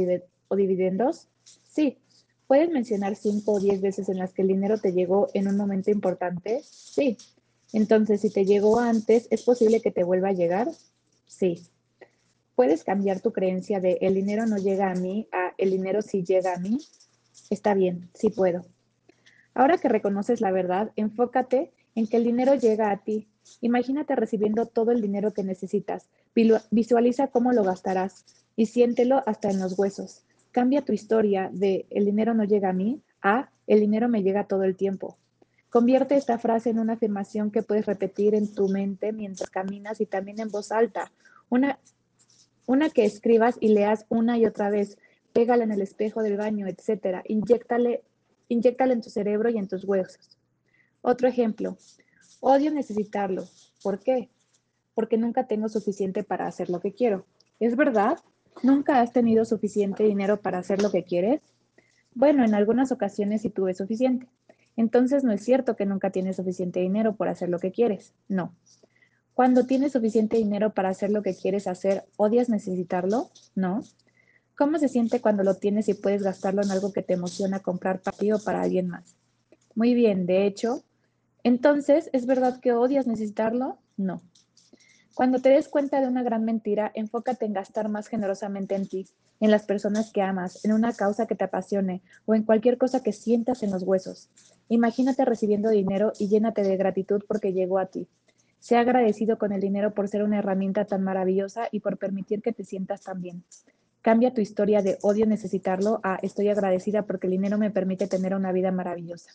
dividendos? 0.56 1.28
Sí. 1.68 1.98
¿Puedes 2.46 2.70
mencionar 2.70 3.16
cinco 3.16 3.52
o 3.52 3.60
diez 3.60 3.80
veces 3.80 4.08
en 4.08 4.18
las 4.18 4.32
que 4.32 4.42
el 4.42 4.48
dinero 4.48 4.78
te 4.78 4.92
llegó 4.92 5.28
en 5.32 5.48
un 5.48 5.56
momento 5.56 5.90
importante? 5.90 6.60
Sí. 6.64 7.16
Entonces, 7.72 8.20
si 8.20 8.30
te 8.30 8.44
llegó 8.44 8.78
antes, 8.78 9.26
¿es 9.30 9.42
posible 9.42 9.80
que 9.80 9.90
te 9.90 10.04
vuelva 10.04 10.28
a 10.28 10.32
llegar? 10.32 10.68
Sí. 11.26 11.62
¿Puedes 12.54 12.84
cambiar 12.84 13.20
tu 13.20 13.32
creencia 13.32 13.80
de 13.80 13.98
el 14.02 14.14
dinero 14.14 14.46
no 14.46 14.58
llega 14.58 14.90
a 14.90 14.94
mí 14.94 15.26
a 15.32 15.54
el 15.56 15.70
dinero 15.70 16.02
sí 16.02 16.22
llega 16.22 16.54
a 16.54 16.58
mí? 16.58 16.78
Está 17.48 17.72
bien, 17.72 18.10
sí 18.12 18.28
puedo. 18.28 18.66
Ahora 19.54 19.78
que 19.78 19.88
reconoces 19.88 20.40
la 20.40 20.50
verdad, 20.50 20.92
enfócate 20.96 21.72
en 21.94 22.06
que 22.06 22.18
el 22.18 22.24
dinero 22.24 22.54
llega 22.54 22.90
a 22.90 23.02
ti. 23.02 23.28
Imagínate 23.60 24.16
recibiendo 24.16 24.66
todo 24.66 24.90
el 24.90 25.00
dinero 25.00 25.32
que 25.32 25.44
necesitas, 25.44 26.08
Visualiza 26.70 27.28
cómo 27.28 27.52
lo 27.52 27.62
gastarás 27.62 28.24
y 28.56 28.66
siéntelo 28.66 29.22
hasta 29.26 29.50
en 29.50 29.60
los 29.60 29.78
huesos. 29.78 30.24
Cambia 30.50 30.82
tu 30.82 30.92
historia 30.92 31.50
de 31.52 31.86
el 31.90 32.04
dinero 32.04 32.34
no 32.34 32.44
llega 32.44 32.70
a 32.70 32.72
mí 32.72 33.00
a 33.22 33.50
el 33.66 33.80
dinero 33.80 34.08
me 34.08 34.22
llega 34.22 34.44
todo 34.44 34.64
el 34.64 34.76
tiempo. 34.76 35.16
Convierte 35.70 36.16
esta 36.16 36.38
frase 36.38 36.70
en 36.70 36.78
una 36.78 36.94
afirmación 36.94 37.50
que 37.50 37.62
puedes 37.62 37.86
repetir 37.86 38.34
en 38.34 38.52
tu 38.52 38.68
mente 38.68 39.12
mientras 39.12 39.48
caminas 39.48 40.00
y 40.00 40.06
también 40.06 40.40
en 40.40 40.50
voz 40.50 40.72
alta. 40.72 41.12
Una, 41.48 41.78
una 42.66 42.90
que 42.90 43.04
escribas 43.04 43.56
y 43.60 43.68
leas 43.68 44.04
una 44.08 44.36
y 44.36 44.44
otra 44.44 44.68
vez. 44.68 44.98
Pégala 45.32 45.64
en 45.64 45.72
el 45.72 45.80
espejo 45.80 46.22
del 46.22 46.36
baño, 46.36 46.66
etc. 46.66 47.22
Inyéctale, 47.26 48.02
inyéctale 48.48 48.92
en 48.92 49.00
tu 49.00 49.08
cerebro 49.08 49.48
y 49.48 49.56
en 49.56 49.68
tus 49.68 49.84
huesos. 49.84 50.38
Otro 51.00 51.28
ejemplo. 51.28 51.78
Odio 52.42 52.70
necesitarlo. 52.70 53.44
¿Por 53.82 54.00
qué? 54.00 54.28
porque 54.94 55.16
nunca 55.16 55.46
tengo 55.46 55.68
suficiente 55.68 56.22
para 56.22 56.46
hacer 56.46 56.70
lo 56.70 56.80
que 56.80 56.92
quiero. 56.92 57.24
¿Es 57.60 57.76
verdad? 57.76 58.18
¿Nunca 58.62 59.00
has 59.00 59.12
tenido 59.12 59.44
suficiente 59.44 60.04
dinero 60.04 60.40
para 60.40 60.58
hacer 60.58 60.82
lo 60.82 60.90
que 60.90 61.04
quieres? 61.04 61.40
Bueno, 62.14 62.44
en 62.44 62.54
algunas 62.54 62.92
ocasiones 62.92 63.42
sí 63.42 63.50
tuve 63.50 63.74
suficiente. 63.74 64.28
Entonces 64.76 65.24
no 65.24 65.32
es 65.32 65.42
cierto 65.44 65.76
que 65.76 65.86
nunca 65.86 66.10
tienes 66.10 66.36
suficiente 66.36 66.80
dinero 66.80 67.16
para 67.16 67.32
hacer 67.32 67.48
lo 67.48 67.58
que 67.58 67.72
quieres. 67.72 68.14
No. 68.28 68.54
Cuando 69.34 69.66
tienes 69.66 69.92
suficiente 69.92 70.36
dinero 70.36 70.74
para 70.74 70.90
hacer 70.90 71.10
lo 71.10 71.22
que 71.22 71.34
quieres 71.34 71.66
hacer, 71.66 72.04
¿odias 72.16 72.50
necesitarlo? 72.50 73.30
No. 73.54 73.82
¿Cómo 74.56 74.78
se 74.78 74.88
siente 74.88 75.22
cuando 75.22 75.42
lo 75.42 75.54
tienes 75.54 75.88
y 75.88 75.94
puedes 75.94 76.22
gastarlo 76.22 76.62
en 76.62 76.70
algo 76.70 76.92
que 76.92 77.02
te 77.02 77.14
emociona 77.14 77.60
comprar 77.60 78.00
para 78.00 78.16
ti 78.16 78.30
o 78.32 78.38
para 78.38 78.60
alguien 78.60 78.88
más? 78.88 79.16
Muy 79.74 79.94
bien, 79.94 80.26
de 80.26 80.44
hecho, 80.44 80.84
entonces, 81.44 82.10
¿es 82.12 82.26
verdad 82.26 82.60
que 82.60 82.72
odias 82.72 83.06
necesitarlo? 83.06 83.78
No. 83.96 84.22
Cuando 85.14 85.40
te 85.40 85.50
des 85.50 85.68
cuenta 85.68 86.00
de 86.00 86.08
una 86.08 86.22
gran 86.22 86.44
mentira, 86.44 86.90
enfócate 86.94 87.44
en 87.44 87.52
gastar 87.52 87.88
más 87.88 88.08
generosamente 88.08 88.74
en 88.74 88.88
ti, 88.88 89.06
en 89.40 89.50
las 89.50 89.64
personas 89.64 90.10
que 90.10 90.22
amas, 90.22 90.64
en 90.64 90.72
una 90.72 90.92
causa 90.92 91.26
que 91.26 91.34
te 91.34 91.44
apasione 91.44 92.00
o 92.24 92.34
en 92.34 92.44
cualquier 92.44 92.78
cosa 92.78 93.02
que 93.02 93.12
sientas 93.12 93.62
en 93.62 93.72
los 93.72 93.82
huesos. 93.82 94.30
Imagínate 94.68 95.24
recibiendo 95.24 95.68
dinero 95.68 96.12
y 96.18 96.28
llénate 96.28 96.62
de 96.62 96.76
gratitud 96.76 97.22
porque 97.28 97.52
llegó 97.52 97.78
a 97.78 97.86
ti. 97.86 98.08
Sea 98.58 98.80
agradecido 98.80 99.36
con 99.36 99.52
el 99.52 99.60
dinero 99.60 99.92
por 99.92 100.08
ser 100.08 100.22
una 100.22 100.38
herramienta 100.38 100.84
tan 100.84 101.02
maravillosa 101.02 101.68
y 101.72 101.80
por 101.80 101.98
permitir 101.98 102.40
que 102.40 102.52
te 102.52 102.64
sientas 102.64 103.02
tan 103.02 103.20
bien. 103.20 103.44
Cambia 104.00 104.32
tu 104.32 104.40
historia 104.40 104.80
de 104.80 104.98
odio 105.02 105.26
necesitarlo 105.26 106.00
a 106.02 106.16
estoy 106.22 106.48
agradecida 106.48 107.02
porque 107.02 107.26
el 107.26 107.32
dinero 107.32 107.58
me 107.58 107.70
permite 107.70 108.06
tener 108.06 108.34
una 108.34 108.52
vida 108.52 108.70
maravillosa. 108.70 109.30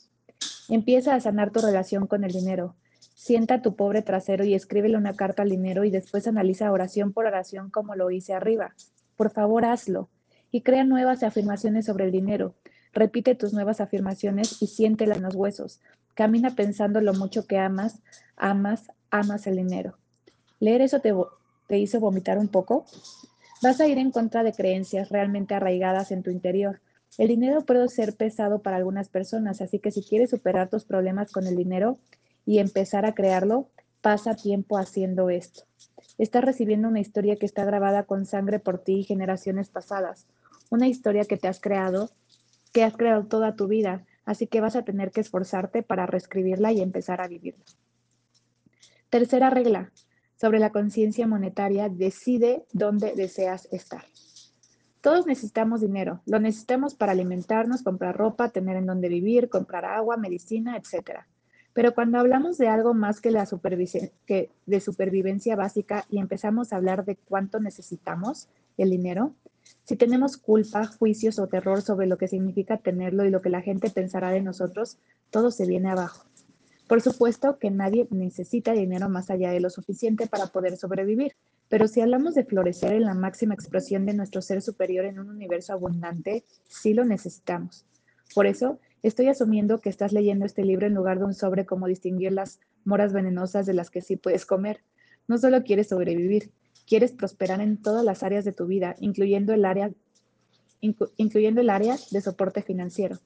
Empieza 0.69 1.15
a 1.15 1.19
sanar 1.21 1.51
tu 1.51 1.61
relación 1.61 2.07
con 2.07 2.25
el 2.25 2.31
dinero. 2.31 2.75
Sienta 3.15 3.61
tu 3.61 3.75
pobre 3.75 4.01
trasero 4.01 4.43
y 4.43 4.53
escríbele 4.53 4.97
una 4.97 5.13
carta 5.13 5.43
al 5.43 5.49
dinero 5.49 5.85
y 5.85 5.91
después 5.91 6.27
analiza 6.27 6.71
oración 6.71 7.13
por 7.13 7.25
oración 7.25 7.69
como 7.69 7.95
lo 7.95 8.11
hice 8.11 8.33
arriba. 8.33 8.75
Por 9.15 9.31
favor, 9.31 9.63
hazlo. 9.63 10.09
Y 10.51 10.61
crea 10.61 10.83
nuevas 10.83 11.23
afirmaciones 11.23 11.85
sobre 11.85 12.05
el 12.05 12.11
dinero. 12.11 12.53
Repite 12.93 13.35
tus 13.35 13.53
nuevas 13.53 13.79
afirmaciones 13.79 14.61
y 14.61 14.67
siéntelas 14.67 15.17
en 15.17 15.23
los 15.23 15.35
huesos. 15.35 15.79
Camina 16.15 16.55
pensando 16.55 16.99
lo 16.99 17.13
mucho 17.13 17.47
que 17.47 17.57
amas, 17.57 18.01
amas, 18.35 18.91
amas 19.09 19.47
el 19.47 19.55
dinero. 19.55 19.97
¿Leer 20.59 20.81
eso 20.81 20.99
te, 20.99 21.13
te 21.67 21.77
hizo 21.77 21.99
vomitar 21.99 22.37
un 22.37 22.49
poco? 22.49 22.85
Vas 23.61 23.79
a 23.79 23.87
ir 23.87 23.97
en 23.99 24.11
contra 24.11 24.43
de 24.43 24.53
creencias 24.53 25.09
realmente 25.09 25.55
arraigadas 25.55 26.11
en 26.11 26.23
tu 26.23 26.29
interior. 26.29 26.81
El 27.17 27.29
dinero 27.29 27.65
puede 27.65 27.87
ser 27.89 28.15
pesado 28.15 28.61
para 28.61 28.77
algunas 28.77 29.09
personas, 29.09 29.61
así 29.61 29.79
que 29.79 29.91
si 29.91 30.03
quieres 30.03 30.29
superar 30.29 30.69
tus 30.69 30.85
problemas 30.85 31.31
con 31.31 31.47
el 31.47 31.55
dinero, 31.55 31.97
y 32.47 32.59
empezar 32.59 33.05
a 33.05 33.13
crearlo, 33.13 33.69
pasa 34.01 34.33
tiempo 34.35 34.77
haciendo 34.77 35.29
esto. 35.29 35.63
Estás 36.17 36.45
recibiendo 36.45 36.87
una 36.87 37.01
historia 37.01 37.35
que 37.35 37.45
está 37.45 37.65
grabada 37.65 38.03
con 38.03 38.25
sangre 38.25 38.57
por 38.57 38.79
ti 38.79 38.99
y 38.99 39.03
generaciones 39.03 39.69
pasadas, 39.69 40.25
una 40.69 40.87
historia 40.87 41.25
que 41.25 41.35
te 41.35 41.49
has 41.49 41.59
creado, 41.59 42.09
que 42.71 42.83
has 42.83 42.95
creado 42.95 43.25
toda 43.25 43.55
tu 43.55 43.67
vida, 43.67 44.05
así 44.23 44.47
que 44.47 44.61
vas 44.61 44.77
a 44.77 44.83
tener 44.83 45.11
que 45.11 45.19
esforzarte 45.19 45.83
para 45.83 46.05
reescribirla 46.05 46.71
y 46.71 46.79
empezar 46.79 47.19
a 47.19 47.27
vivirla. 47.27 47.65
Tercera 49.09 49.49
regla 49.49 49.91
sobre 50.39 50.59
la 50.59 50.71
conciencia 50.71 51.27
monetaria, 51.27 51.89
decide 51.89 52.65
dónde 52.71 53.13
deseas 53.13 53.67
estar. 53.73 54.05
Todos 55.01 55.25
necesitamos 55.25 55.81
dinero. 55.81 56.21
Lo 56.25 56.39
necesitamos 56.39 56.95
para 56.95 57.11
alimentarnos, 57.11 57.83
comprar 57.83 58.17
ropa, 58.17 58.49
tener 58.49 58.77
en 58.77 58.85
dónde 58.85 59.09
vivir, 59.09 59.49
comprar 59.49 59.85
agua, 59.85 60.17
medicina, 60.17 60.77
etc. 60.77 61.21
Pero 61.73 61.93
cuando 61.93 62.17
hablamos 62.17 62.57
de 62.57 62.67
algo 62.67 62.93
más 62.93 63.21
que, 63.21 63.31
la 63.31 63.47
que 64.25 64.49
de 64.65 64.79
supervivencia 64.79 65.55
básica 65.55 66.05
y 66.09 66.19
empezamos 66.19 66.73
a 66.73 66.77
hablar 66.77 67.05
de 67.05 67.15
cuánto 67.15 67.59
necesitamos 67.59 68.49
el 68.77 68.89
dinero, 68.89 69.33
si 69.83 69.95
tenemos 69.95 70.37
culpa, 70.37 70.85
juicios 70.85 71.39
o 71.39 71.47
terror 71.47 71.81
sobre 71.81 72.07
lo 72.07 72.17
que 72.17 72.27
significa 72.27 72.77
tenerlo 72.77 73.25
y 73.25 73.29
lo 73.29 73.41
que 73.41 73.49
la 73.49 73.61
gente 73.61 73.89
pensará 73.89 74.31
de 74.31 74.41
nosotros, 74.41 74.97
todo 75.29 75.51
se 75.51 75.65
viene 75.65 75.89
abajo. 75.89 76.25
Por 76.87 77.01
supuesto 77.01 77.59
que 77.59 77.69
nadie 77.69 78.07
necesita 78.11 78.71
dinero 78.71 79.09
más 79.09 79.29
allá 79.29 79.51
de 79.51 79.59
lo 79.59 79.69
suficiente 79.69 80.27
para 80.27 80.47
poder 80.47 80.77
sobrevivir. 80.77 81.35
Pero 81.69 81.87
si 81.87 82.01
hablamos 82.01 82.33
de 82.33 82.45
florecer 82.45 82.93
en 82.93 83.03
la 83.03 83.13
máxima 83.13 83.53
expresión 83.53 84.05
de 84.05 84.13
nuestro 84.13 84.41
ser 84.41 84.61
superior 84.61 85.05
en 85.05 85.19
un 85.19 85.29
universo 85.29 85.73
abundante, 85.73 86.45
sí 86.67 86.93
lo 86.93 87.03
necesitamos. 87.03 87.85
Por 88.33 88.47
eso, 88.47 88.79
estoy 89.03 89.27
asumiendo 89.27 89.79
que 89.79 89.89
estás 89.89 90.13
leyendo 90.13 90.45
este 90.45 90.63
libro 90.63 90.87
en 90.87 90.93
lugar 90.93 91.19
de 91.19 91.25
un 91.25 91.33
sobre 91.33 91.65
cómo 91.65 91.87
distinguir 91.87 92.31
las 92.31 92.59
moras 92.85 93.13
venenosas 93.13 93.65
de 93.65 93.73
las 93.73 93.89
que 93.89 94.01
sí 94.01 94.15
puedes 94.15 94.45
comer. 94.45 94.81
No 95.27 95.37
solo 95.37 95.63
quieres 95.63 95.89
sobrevivir, 95.89 96.51
quieres 96.87 97.11
prosperar 97.11 97.59
en 97.61 97.81
todas 97.81 98.03
las 98.03 98.23
áreas 98.23 98.45
de 98.45 98.53
tu 98.53 98.65
vida, 98.65 98.95
incluyendo 98.99 99.53
el 99.53 99.65
área, 99.65 99.91
incluyendo 101.17 101.61
el 101.61 101.69
área 101.69 101.97
de 102.11 102.21
soporte 102.21 102.61
financiero. 102.61 103.19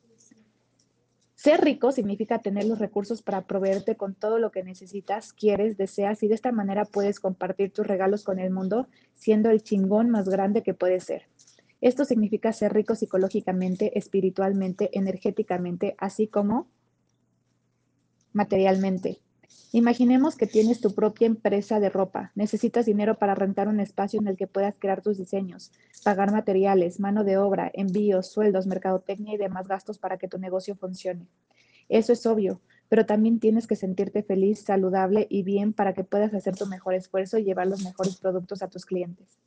Ser 1.42 1.60
rico 1.60 1.92
significa 1.92 2.38
tener 2.38 2.66
los 2.66 2.78
recursos 2.78 3.24
para 3.24 3.48
proveerte 3.48 3.96
con 3.96 4.14
todo 4.14 4.38
lo 4.38 4.52
que 4.52 4.64
necesitas, 4.64 5.34
quieres, 5.34 5.76
deseas 5.76 6.22
y 6.22 6.28
de 6.28 6.36
esta 6.36 6.52
manera 6.52 6.86
puedes 6.86 7.20
compartir 7.20 7.74
tus 7.74 7.88
regalos 7.88 8.24
con 8.24 8.38
el 8.38 8.52
mundo 8.52 8.88
siendo 9.16 9.50
el 9.50 9.64
chingón 9.64 10.12
más 10.12 10.30
grande 10.30 10.62
que 10.62 10.76
puedes 10.76 11.04
ser. 11.04 11.24
Esto 11.82 12.06
significa 12.06 12.54
ser 12.54 12.74
rico 12.74 12.94
psicológicamente, 12.94 13.98
espiritualmente, 13.98 14.92
energéticamente, 14.94 15.96
así 15.98 16.28
como 16.28 16.68
materialmente. 18.34 19.20
Imaginemos 19.74 20.36
que 20.36 20.48
tienes 20.48 20.82
tu 20.82 20.94
propia 20.94 21.28
empresa 21.28 21.80
de 21.80 21.90
ropa. 21.90 22.34
Necesitas 22.36 22.86
dinero 22.86 23.18
para 23.18 23.36
rentar 23.36 23.70
un 23.70 23.80
espacio 23.80 24.20
en 24.20 24.28
el 24.28 24.36
que 24.36 24.46
puedas 24.46 24.76
crear 24.78 25.02
tus 25.02 25.18
diseños, 25.18 25.72
pagar 26.04 26.34
materiales, 26.34 27.00
mano 27.00 27.24
de 27.24 27.38
obra, 27.38 27.72
envíos, 27.74 28.28
sueldos, 28.30 28.68
mercadotecnia 28.68 29.36
y 29.36 29.38
demás 29.38 29.70
gastos 29.70 29.98
para 29.98 30.18
que 30.18 30.28
tu 30.28 30.38
negocio 30.40 30.76
funcione. 30.76 31.26
Eso 31.88 32.12
es 32.12 32.26
obvio, 32.26 32.60
pero 32.90 33.06
también 33.06 33.40
tienes 33.40 33.66
que 33.66 33.78
sentirte 33.78 34.24
feliz, 34.24 34.60
saludable 34.60 35.26
y 35.30 35.44
bien 35.44 35.72
para 35.72 35.94
que 35.94 36.04
puedas 36.04 36.34
hacer 36.34 36.58
tu 36.58 36.66
mejor 36.66 36.94
esfuerzo 36.94 37.38
y 37.38 37.46
llevar 37.46 37.68
los 37.68 37.82
mejores 37.82 38.18
productos 38.18 38.62
a 38.64 38.68
tus 38.68 38.86
clientes. 38.86 39.40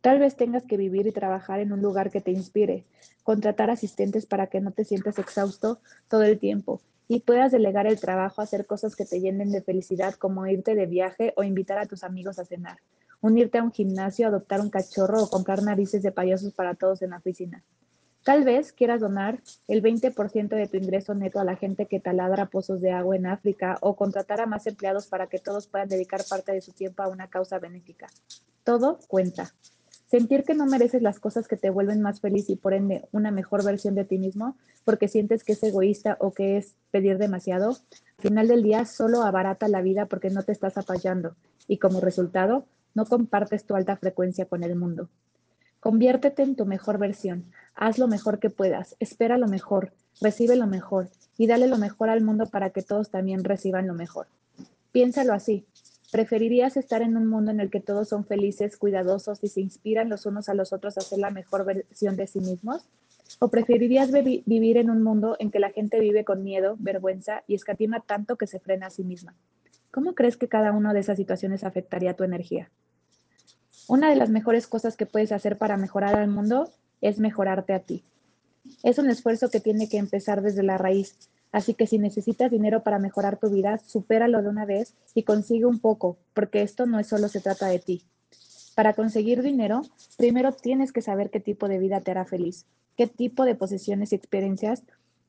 Tal 0.00 0.18
vez 0.18 0.34
tengas 0.34 0.64
que 0.64 0.78
vivir 0.78 1.06
y 1.06 1.12
trabajar 1.12 1.60
en 1.60 1.72
un 1.72 1.80
lugar 1.80 2.10
que 2.10 2.20
te 2.20 2.32
inspire, 2.32 2.86
contratar 3.22 3.70
asistentes 3.70 4.26
para 4.26 4.48
que 4.48 4.60
no 4.60 4.72
te 4.72 4.82
sientas 4.82 5.20
exhausto 5.20 5.78
todo 6.08 6.24
el 6.24 6.40
tiempo 6.40 6.80
y 7.10 7.18
puedas 7.18 7.50
delegar 7.50 7.88
el 7.88 7.98
trabajo 7.98 8.40
a 8.40 8.44
hacer 8.44 8.66
cosas 8.66 8.94
que 8.94 9.04
te 9.04 9.18
llenen 9.18 9.50
de 9.50 9.62
felicidad 9.62 10.14
como 10.14 10.46
irte 10.46 10.76
de 10.76 10.86
viaje 10.86 11.32
o 11.36 11.42
invitar 11.42 11.76
a 11.80 11.86
tus 11.86 12.04
amigos 12.04 12.38
a 12.38 12.44
cenar, 12.44 12.78
unirte 13.20 13.58
a 13.58 13.64
un 13.64 13.72
gimnasio, 13.72 14.28
adoptar 14.28 14.60
un 14.60 14.70
cachorro 14.70 15.24
o 15.24 15.28
comprar 15.28 15.60
narices 15.64 16.04
de 16.04 16.12
payasos 16.12 16.54
para 16.54 16.76
todos 16.76 17.02
en 17.02 17.10
la 17.10 17.16
oficina. 17.16 17.64
Tal 18.22 18.44
vez 18.44 18.72
quieras 18.72 19.00
donar 19.00 19.40
el 19.66 19.82
20% 19.82 20.50
de 20.50 20.68
tu 20.68 20.76
ingreso 20.76 21.12
neto 21.16 21.40
a 21.40 21.44
la 21.44 21.56
gente 21.56 21.86
que 21.86 21.98
taladra 21.98 22.46
pozos 22.46 22.80
de 22.80 22.92
agua 22.92 23.16
en 23.16 23.26
África 23.26 23.76
o 23.80 23.96
contratar 23.96 24.40
a 24.40 24.46
más 24.46 24.68
empleados 24.68 25.08
para 25.08 25.26
que 25.26 25.40
todos 25.40 25.66
puedan 25.66 25.88
dedicar 25.88 26.20
parte 26.30 26.52
de 26.52 26.60
su 26.60 26.70
tiempo 26.70 27.02
a 27.02 27.08
una 27.08 27.28
causa 27.28 27.58
benéfica. 27.58 28.06
Todo 28.62 29.00
cuenta. 29.08 29.52
Sentir 30.10 30.42
que 30.42 30.54
no 30.54 30.66
mereces 30.66 31.02
las 31.02 31.20
cosas 31.20 31.46
que 31.46 31.56
te 31.56 31.70
vuelven 31.70 32.02
más 32.02 32.20
feliz 32.20 32.50
y 32.50 32.56
por 32.56 32.74
ende 32.74 33.06
una 33.12 33.30
mejor 33.30 33.64
versión 33.64 33.94
de 33.94 34.04
ti 34.04 34.18
mismo 34.18 34.56
porque 34.84 35.06
sientes 35.06 35.44
que 35.44 35.52
es 35.52 35.62
egoísta 35.62 36.16
o 36.18 36.32
que 36.32 36.56
es 36.56 36.74
pedir 36.90 37.16
demasiado, 37.16 37.68
al 37.68 38.22
final 38.22 38.48
del 38.48 38.64
día 38.64 38.84
solo 38.86 39.22
abarata 39.22 39.68
la 39.68 39.82
vida 39.82 40.06
porque 40.06 40.30
no 40.30 40.42
te 40.42 40.50
estás 40.50 40.76
apoyando 40.76 41.36
y 41.68 41.78
como 41.78 42.00
resultado 42.00 42.66
no 42.92 43.06
compartes 43.06 43.64
tu 43.64 43.76
alta 43.76 43.96
frecuencia 43.96 44.46
con 44.46 44.64
el 44.64 44.74
mundo. 44.74 45.08
Conviértete 45.78 46.42
en 46.42 46.56
tu 46.56 46.66
mejor 46.66 46.98
versión, 46.98 47.44
haz 47.76 47.98
lo 47.98 48.08
mejor 48.08 48.40
que 48.40 48.50
puedas, 48.50 48.96
espera 48.98 49.38
lo 49.38 49.46
mejor, 49.46 49.92
recibe 50.20 50.56
lo 50.56 50.66
mejor. 50.66 51.08
Y 51.38 51.46
dale 51.46 51.68
lo 51.68 51.78
mejor 51.78 52.10
al 52.10 52.20
mundo 52.20 52.46
para 52.46 52.70
que 52.70 52.82
todos 52.82 53.10
también 53.10 53.44
reciban 53.44 53.86
lo 53.86 53.94
mejor. 53.94 54.26
Piénsalo 54.92 55.32
así, 55.32 55.64
¿Preferirías 56.10 56.76
estar 56.76 57.02
en 57.02 57.16
un 57.16 57.28
mundo 57.28 57.52
en 57.52 57.60
el 57.60 57.70
que 57.70 57.80
todos 57.80 58.08
son 58.08 58.24
felices, 58.24 58.76
cuidadosos 58.76 59.38
y 59.42 59.48
se 59.48 59.60
inspiran 59.60 60.08
los 60.08 60.26
unos 60.26 60.48
a 60.48 60.54
los 60.54 60.72
otros 60.72 60.98
a 60.98 61.02
ser 61.02 61.20
la 61.20 61.30
mejor 61.30 61.64
versión 61.64 62.16
de 62.16 62.26
sí 62.26 62.40
mismos? 62.40 62.84
¿O 63.38 63.48
preferirías 63.48 64.10
vivir 64.10 64.76
en 64.76 64.90
un 64.90 65.02
mundo 65.02 65.36
en 65.38 65.52
que 65.52 65.60
la 65.60 65.70
gente 65.70 66.00
vive 66.00 66.24
con 66.24 66.42
miedo, 66.42 66.76
vergüenza 66.80 67.44
y 67.46 67.54
escatima 67.54 68.00
tanto 68.00 68.36
que 68.36 68.48
se 68.48 68.58
frena 68.58 68.86
a 68.86 68.90
sí 68.90 69.04
misma? 69.04 69.36
¿Cómo 69.92 70.14
crees 70.14 70.36
que 70.36 70.48
cada 70.48 70.72
una 70.72 70.92
de 70.92 71.00
esas 71.00 71.16
situaciones 71.16 71.62
afectaría 71.62 72.14
tu 72.14 72.24
energía? 72.24 72.70
Una 73.86 74.10
de 74.10 74.16
las 74.16 74.30
mejores 74.30 74.66
cosas 74.66 74.96
que 74.96 75.06
puedes 75.06 75.30
hacer 75.30 75.58
para 75.58 75.76
mejorar 75.76 76.16
al 76.16 76.28
mundo 76.28 76.72
es 77.00 77.20
mejorarte 77.20 77.72
a 77.72 77.80
ti. 77.80 78.04
Es 78.82 78.98
un 78.98 79.10
esfuerzo 79.10 79.48
que 79.48 79.60
tiene 79.60 79.88
que 79.88 79.98
empezar 79.98 80.42
desde 80.42 80.62
la 80.62 80.76
raíz, 80.76 81.30
Así 81.52 81.74
que 81.74 81.86
si 81.86 81.98
necesitas 81.98 82.50
dinero 82.50 82.82
para 82.82 82.98
mejorar 82.98 83.38
tu 83.38 83.50
vida, 83.50 83.78
supéralo 83.78 84.42
de 84.42 84.48
una 84.48 84.64
vez 84.64 84.94
y 85.14 85.24
consigue 85.24 85.66
un 85.66 85.80
poco, 85.80 86.16
porque 86.32 86.62
esto 86.62 86.86
no 86.86 86.98
es 87.00 87.08
solo 87.08 87.28
se 87.28 87.40
trata 87.40 87.66
de 87.66 87.80
ti. 87.80 88.04
Para 88.76 88.94
conseguir 88.94 89.42
dinero, 89.42 89.82
primero 90.16 90.52
tienes 90.52 90.92
que 90.92 91.02
saber 91.02 91.30
qué 91.30 91.40
tipo 91.40 91.68
de 91.68 91.78
vida 91.78 92.00
te 92.00 92.12
hará 92.12 92.24
feliz, 92.24 92.66
qué 92.96 93.06
tipo 93.06 93.44
de 93.44 93.56
posesiones 93.56 94.12
y 94.12 94.16
experiencias 94.16 94.84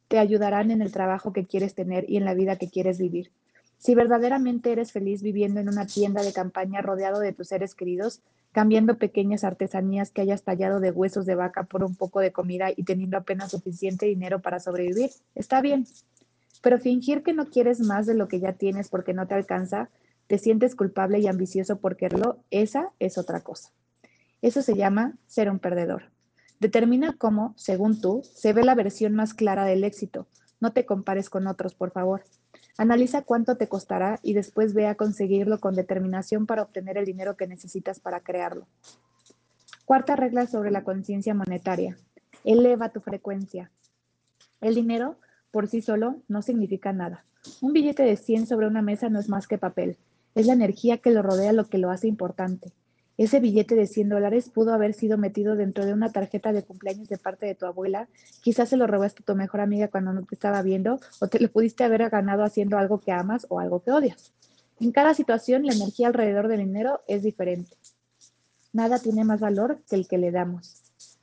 te 0.07 0.19
ayudarán 0.19 0.71
en 0.71 0.81
el 0.81 0.91
trabajo 0.91 1.33
que 1.33 1.45
quieres 1.45 1.73
tener 1.73 2.07
y 2.09 2.17
en 2.17 2.25
la 2.25 2.33
vida 2.33 2.57
que 2.57 2.69
quieres 2.69 2.99
vivir. 2.99 3.31
Si 3.77 3.95
verdaderamente 3.95 4.71
eres 4.71 4.91
feliz 4.91 5.23
viviendo 5.23 5.59
en 5.59 5.69
una 5.69 5.87
tienda 5.87 6.21
de 6.21 6.33
campaña 6.33 6.81
rodeado 6.81 7.19
de 7.19 7.33
tus 7.33 7.47
seres 7.47 7.73
queridos, 7.73 8.21
cambiando 8.51 8.97
pequeñas 8.97 9.43
artesanías 9.43 10.11
que 10.11 10.21
hayas 10.21 10.43
tallado 10.43 10.79
de 10.79 10.91
huesos 10.91 11.25
de 11.25 11.35
vaca 11.35 11.63
por 11.63 11.83
un 11.83 11.95
poco 11.95 12.19
de 12.19 12.31
comida 12.31 12.69
y 12.75 12.83
teniendo 12.83 13.17
apenas 13.17 13.51
suficiente 13.51 14.05
dinero 14.05 14.41
para 14.41 14.59
sobrevivir, 14.59 15.11
está 15.35 15.61
bien. 15.61 15.85
Pero 16.61 16.79
fingir 16.79 17.23
que 17.23 17.33
no 17.33 17.49
quieres 17.49 17.79
más 17.79 18.05
de 18.05 18.13
lo 18.13 18.27
que 18.27 18.39
ya 18.39 18.53
tienes 18.53 18.89
porque 18.89 19.13
no 19.13 19.27
te 19.27 19.35
alcanza, 19.35 19.89
te 20.27 20.37
sientes 20.37 20.75
culpable 20.75 21.19
y 21.19 21.27
ambicioso 21.27 21.79
por 21.79 21.95
quererlo, 21.95 22.37
esa 22.51 22.91
es 22.99 23.17
otra 23.17 23.41
cosa. 23.41 23.71
Eso 24.41 24.61
se 24.61 24.75
llama 24.75 25.17
ser 25.27 25.49
un 25.49 25.59
perdedor. 25.59 26.11
Determina 26.59 27.15
cómo, 27.17 27.53
según 27.57 28.01
tú, 28.01 28.21
se 28.35 28.53
ve 28.53 28.63
la 28.63 28.75
versión 28.75 29.15
más 29.15 29.33
clara 29.33 29.65
del 29.65 29.83
éxito. 29.83 30.27
No 30.59 30.73
te 30.73 30.85
compares 30.85 31.29
con 31.29 31.47
otros, 31.47 31.73
por 31.73 31.91
favor. 31.91 32.23
Analiza 32.77 33.23
cuánto 33.23 33.57
te 33.57 33.67
costará 33.67 34.19
y 34.23 34.33
después 34.33 34.73
ve 34.73 34.87
a 34.87 34.95
conseguirlo 34.95 35.59
con 35.59 35.75
determinación 35.75 36.45
para 36.45 36.63
obtener 36.63 36.97
el 36.97 37.05
dinero 37.05 37.35
que 37.35 37.47
necesitas 37.47 37.99
para 37.99 38.21
crearlo. 38.21 38.67
Cuarta 39.85 40.15
regla 40.15 40.47
sobre 40.47 40.71
la 40.71 40.83
conciencia 40.83 41.33
monetaria. 41.33 41.97
Eleva 42.43 42.89
tu 42.89 43.01
frecuencia. 43.01 43.71
El 44.61 44.75
dinero 44.75 45.17
por 45.51 45.67
sí 45.67 45.81
solo 45.81 46.21
no 46.27 46.41
significa 46.41 46.93
nada. 46.93 47.25
Un 47.61 47.73
billete 47.73 48.03
de 48.03 48.15
100 48.15 48.47
sobre 48.47 48.67
una 48.67 48.81
mesa 48.81 49.09
no 49.09 49.19
es 49.19 49.27
más 49.27 49.47
que 49.47 49.57
papel. 49.57 49.97
Es 50.33 50.45
la 50.45 50.53
energía 50.53 50.99
que 50.99 51.11
lo 51.11 51.21
rodea 51.21 51.51
lo 51.51 51.67
que 51.67 51.77
lo 51.77 51.89
hace 51.89 52.07
importante. 52.07 52.71
Ese 53.17 53.39
billete 53.39 53.75
de 53.75 53.87
100 53.87 54.09
dólares 54.09 54.49
pudo 54.49 54.73
haber 54.73 54.93
sido 54.93 55.17
metido 55.17 55.55
dentro 55.55 55.85
de 55.85 55.93
una 55.93 56.11
tarjeta 56.11 56.53
de 56.53 56.63
cumpleaños 56.63 57.09
de 57.09 57.17
parte 57.17 57.45
de 57.45 57.55
tu 57.55 57.65
abuela. 57.65 58.07
Quizás 58.41 58.69
se 58.69 58.77
lo 58.77 58.87
robaste 58.87 59.21
a 59.21 59.25
tu 59.25 59.35
mejor 59.35 59.61
amiga 59.61 59.89
cuando 59.89 60.13
no 60.13 60.23
te 60.23 60.35
estaba 60.35 60.61
viendo 60.61 60.99
o 61.19 61.27
te 61.27 61.39
lo 61.39 61.51
pudiste 61.51 61.83
haber 61.83 62.09
ganado 62.09 62.43
haciendo 62.43 62.77
algo 62.77 62.99
que 62.99 63.11
amas 63.11 63.45
o 63.49 63.59
algo 63.59 63.83
que 63.83 63.91
odias. 63.91 64.33
En 64.79 64.91
cada 64.91 65.13
situación, 65.13 65.65
la 65.65 65.73
energía 65.73 66.07
alrededor 66.07 66.47
del 66.47 66.61
dinero 66.61 67.01
es 67.07 67.21
diferente. 67.21 67.75
Nada 68.73 68.99
tiene 68.99 69.23
más 69.23 69.39
valor 69.39 69.79
que 69.89 69.95
el 69.95 70.07
que 70.07 70.17
le 70.17 70.31
damos. 70.31 70.81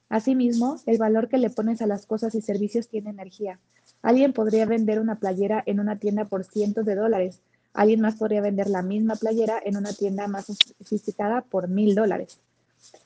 Asimismo, 0.09 0.77
el 0.87 0.99
valor 0.99 1.29
que 1.29 1.39
le 1.39 1.51
pones 1.51 1.83
a 1.83 1.87
las 1.87 2.07
cosas 2.07 2.35
y 2.35 2.41
servicios 2.41 2.89
tiene 2.89 3.11
energía. 3.11 3.59
Alguien 4.03 4.33
podría 4.33 4.65
vender 4.65 5.01
una 5.01 5.19
playera 5.19 5.63
en 5.67 5.81
una 5.81 5.99
tienda 5.99 6.27
por 6.27 6.45
cientos 6.45 6.87
de 6.87 6.95
dólares. 6.95 7.41
Alguien 7.75 8.01
más 8.01 8.17
podría 8.17 8.41
vender 8.41 8.69
la 8.69 8.83
misma 8.83 9.17
playera 9.17 9.61
en 9.65 9.77
una 9.77 9.93
tienda 9.93 10.27
más 10.27 10.47
sofisticada 10.47 11.43
por 11.43 11.69
mil 11.69 11.95
dólares. 11.95 12.39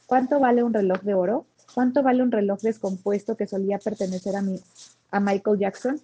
¿Cuánto 0.06 0.40
vale 0.40 0.62
un 0.62 0.72
reloj 0.72 1.00
de 1.02 1.14
oro? 1.14 1.46
¿Cuánto 1.74 2.02
vale 2.02 2.22
un 2.22 2.30
reloj 2.30 2.60
descompuesto 2.60 3.36
que 3.36 3.46
solía 3.46 3.78
pertenecer 3.78 4.36
a, 4.36 4.42
a 5.10 5.20
Michael 5.20 5.58
Jackson? 5.58 6.00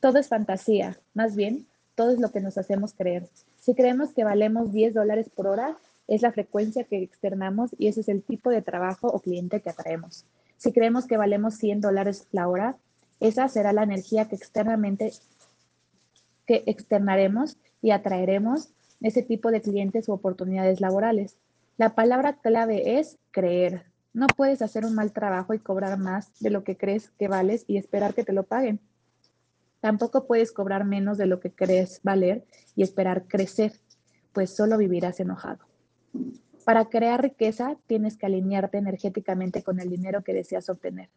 Todo 0.00 0.18
es 0.18 0.28
fantasía, 0.28 0.98
más 1.14 1.34
bien, 1.36 1.66
todo 1.94 2.10
es 2.10 2.18
lo 2.18 2.30
que 2.30 2.40
nos 2.40 2.58
hacemos 2.58 2.92
creer. 2.92 3.28
Si 3.60 3.74
creemos 3.74 4.12
que 4.12 4.24
valemos 4.24 4.72
10 4.72 4.94
dólares 4.94 5.30
por 5.34 5.46
hora, 5.46 5.78
es 6.06 6.22
la 6.22 6.32
frecuencia 6.32 6.84
que 6.84 7.02
externamos 7.02 7.70
y 7.78 7.88
ese 7.88 8.02
es 8.02 8.08
el 8.08 8.22
tipo 8.22 8.50
de 8.50 8.62
trabajo 8.62 9.08
o 9.08 9.20
cliente 9.20 9.60
que 9.60 9.70
atraemos. 9.70 10.26
Si 10.58 10.72
creemos 10.72 11.06
que 11.06 11.16
valemos 11.16 11.54
100 11.54 11.80
dólares 11.80 12.26
la 12.32 12.48
hora, 12.48 12.76
esa 13.20 13.48
será 13.48 13.72
la 13.72 13.84
energía 13.84 14.28
que 14.28 14.36
externamente 14.36 15.12
que 16.46 16.64
externaremos 16.66 17.58
y 17.82 17.90
atraeremos 17.90 18.70
ese 19.00 19.22
tipo 19.22 19.50
de 19.50 19.60
clientes 19.60 20.08
u 20.08 20.12
oportunidades 20.12 20.80
laborales. 20.80 21.36
La 21.76 21.94
palabra 21.94 22.38
clave 22.40 22.98
es 22.98 23.18
creer. 23.30 23.86
No 24.12 24.26
puedes 24.28 24.62
hacer 24.62 24.84
un 24.86 24.94
mal 24.94 25.12
trabajo 25.12 25.54
y 25.54 25.58
cobrar 25.58 25.98
más 25.98 26.32
de 26.40 26.50
lo 26.50 26.64
que 26.64 26.76
crees 26.76 27.10
que 27.10 27.28
vales 27.28 27.64
y 27.66 27.76
esperar 27.76 28.14
que 28.14 28.24
te 28.24 28.32
lo 28.32 28.44
paguen. 28.44 28.80
Tampoco 29.80 30.26
puedes 30.26 30.52
cobrar 30.52 30.84
menos 30.84 31.18
de 31.18 31.26
lo 31.26 31.40
que 31.40 31.50
crees 31.50 32.00
valer 32.02 32.46
y 32.74 32.82
esperar 32.82 33.26
crecer, 33.26 33.72
pues 34.32 34.54
solo 34.54 34.78
vivirás 34.78 35.20
enojado. 35.20 35.66
Para 36.64 36.86
crear 36.86 37.20
riqueza, 37.20 37.76
tienes 37.86 38.16
que 38.16 38.24
alinearte 38.24 38.78
energéticamente 38.78 39.62
con 39.62 39.80
el 39.80 39.90
dinero 39.90 40.22
que 40.24 40.32
deseas 40.32 40.70
obtener. 40.70 41.10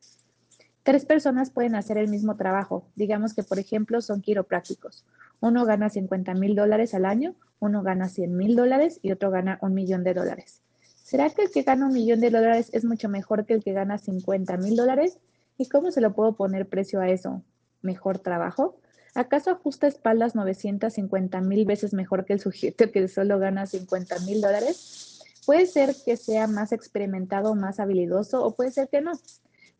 Tres 0.87 1.03
personas 1.03 1.49
pueden 1.49 1.75
hacer 1.75 1.97
el 1.97 2.07
mismo 2.07 2.37
trabajo. 2.37 2.87
Digamos 2.95 3.33
que, 3.33 3.43
por 3.43 3.59
ejemplo, 3.59 4.01
son 4.01 4.21
quiroprácticos. 4.21 5.03
Uno 5.41 5.65
gana 5.65 5.89
50 5.89 6.33
mil 6.35 6.55
dólares 6.55 6.93
al 6.93 7.03
año, 7.03 7.35
uno 7.59 7.83
gana 7.83 8.07
100 8.07 8.37
mil 8.37 8.55
dólares 8.55 8.97
y 9.01 9.11
otro 9.11 9.29
gana 9.29 9.59
un 9.61 9.73
millón 9.73 10.05
de 10.05 10.13
dólares. 10.13 10.61
¿Será 11.03 11.29
que 11.29 11.41
el 11.41 11.51
que 11.51 11.63
gana 11.63 11.87
un 11.87 11.93
millón 11.93 12.21
de 12.21 12.29
dólares 12.29 12.69
es 12.71 12.85
mucho 12.85 13.09
mejor 13.09 13.45
que 13.45 13.55
el 13.55 13.65
que 13.65 13.73
gana 13.73 13.97
50 13.97 14.55
mil 14.55 14.77
dólares? 14.77 15.19
¿Y 15.57 15.67
cómo 15.67 15.91
se 15.91 15.99
lo 15.99 16.13
puedo 16.13 16.37
poner 16.37 16.69
precio 16.69 17.01
a 17.01 17.09
eso? 17.09 17.43
¿Mejor 17.81 18.19
trabajo? 18.19 18.79
¿Acaso 19.13 19.51
ajusta 19.51 19.87
espaldas 19.87 20.35
950 20.35 21.41
mil 21.41 21.65
veces 21.65 21.93
mejor 21.93 22.23
que 22.23 22.31
el 22.31 22.39
sujeto 22.39 22.93
que 22.93 23.09
solo 23.09 23.39
gana 23.39 23.65
50 23.65 24.19
mil 24.19 24.39
dólares? 24.39 25.19
Puede 25.45 25.65
ser 25.65 25.93
que 26.05 26.15
sea 26.15 26.47
más 26.47 26.71
experimentado, 26.71 27.55
más 27.55 27.81
habilidoso 27.81 28.41
o 28.41 28.55
puede 28.55 28.71
ser 28.71 28.87
que 28.87 29.01
no. 29.01 29.11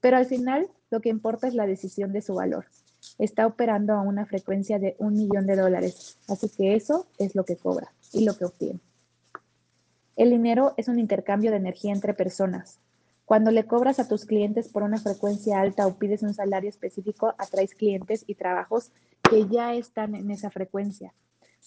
Pero 0.01 0.17
al 0.17 0.25
final 0.25 0.69
lo 0.89 1.02
que 1.02 1.10
importa 1.10 1.47
es 1.47 1.54
la 1.54 1.67
decisión 1.67 2.13
de 2.13 2.21
su 2.21 2.36
valor. 2.36 2.65
Está 3.19 3.45
operando 3.45 3.93
a 3.93 4.02
una 4.02 4.26
frecuencia 4.26 4.80
de 4.80 4.95
un 5.00 5.13
millón 5.13 5.45
de 5.45 5.56
dólares, 5.56 6.17
así 6.28 6.50
que 6.50 6.76
eso 6.76 7.08
es 7.17 7.36
lo 7.36 7.45
que 7.45 7.58
cobra 7.58 7.91
y 8.12 8.26
lo 8.26 8.36
que 8.38 8.45
obtiene. 8.45 8.80
El 10.15 10.32
dinero 10.32 10.73
es 10.78 10.88
un 10.88 11.00
intercambio 11.00 11.52
de 11.52 11.58
energía 11.58 11.93
entre 11.93 12.13
personas. 12.13 12.80
Cuando 13.26 13.52
le 13.52 13.65
cobras 13.65 14.00
a 14.00 14.08
tus 14.08 14.26
clientes 14.26 14.69
por 14.69 14.84
una 14.84 14.97
frecuencia 14.97 15.60
alta 15.60 15.86
o 15.86 15.95
pides 15.95 16.23
un 16.23 16.34
salario 16.34 16.69
específico, 16.69 17.36
atraes 17.38 17.76
clientes 17.76 18.23
y 18.26 18.36
trabajos 18.36 18.91
que 19.30 19.47
ya 19.47 19.76
están 19.76 20.15
en 20.15 20.32
esa 20.32 20.50
frecuencia. 20.50 21.13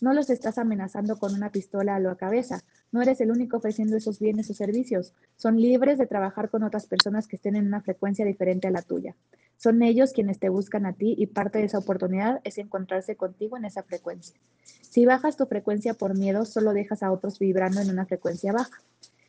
No 0.01 0.15
los 0.15 0.31
estás 0.31 0.57
amenazando 0.57 1.19
con 1.19 1.35
una 1.35 1.53
pistola 1.53 1.97
a 1.97 2.01
la 2.01 2.17
cabeza. 2.17 2.63
No 2.91 3.03
eres 3.03 3.21
el 3.21 3.31
único 3.31 3.59
ofreciendo 3.59 3.97
esos 3.97 4.19
bienes 4.19 4.49
o 4.49 4.55
servicios. 4.55 5.13
Son 5.37 5.61
libres 5.61 5.99
de 5.99 6.07
trabajar 6.07 6.49
con 6.49 6.63
otras 6.63 6.87
personas 6.87 7.29
que 7.29 7.37
estén 7.37 7.55
en 7.55 7.67
una 7.67 7.83
frecuencia 7.83 8.25
diferente 8.25 8.67
a 8.67 8.71
la 8.71 8.81
tuya. 8.81 9.15
Son 9.59 9.83
ellos 9.83 10.13
quienes 10.13 10.39
te 10.39 10.49
buscan 10.49 10.87
a 10.87 10.95
ti 10.95 11.15
y 11.19 11.27
parte 11.27 11.59
de 11.59 11.67
esa 11.67 11.79
oportunidad 11.79 12.41
es 12.45 12.57
encontrarse 12.57 13.17
contigo 13.17 13.59
en 13.59 13.67
esa 13.67 13.83
frecuencia. 13.83 14.41
Si 14.81 15.05
bajas 15.05 15.37
tu 15.37 15.45
frecuencia 15.45 15.93
por 15.93 16.17
miedo, 16.17 16.47
solo 16.47 16.73
dejas 16.73 17.03
a 17.03 17.13
otros 17.13 17.39
vibrando 17.39 17.83
en 17.83 17.91
una 17.91 18.07
frecuencia 18.07 18.53
baja. 18.53 18.81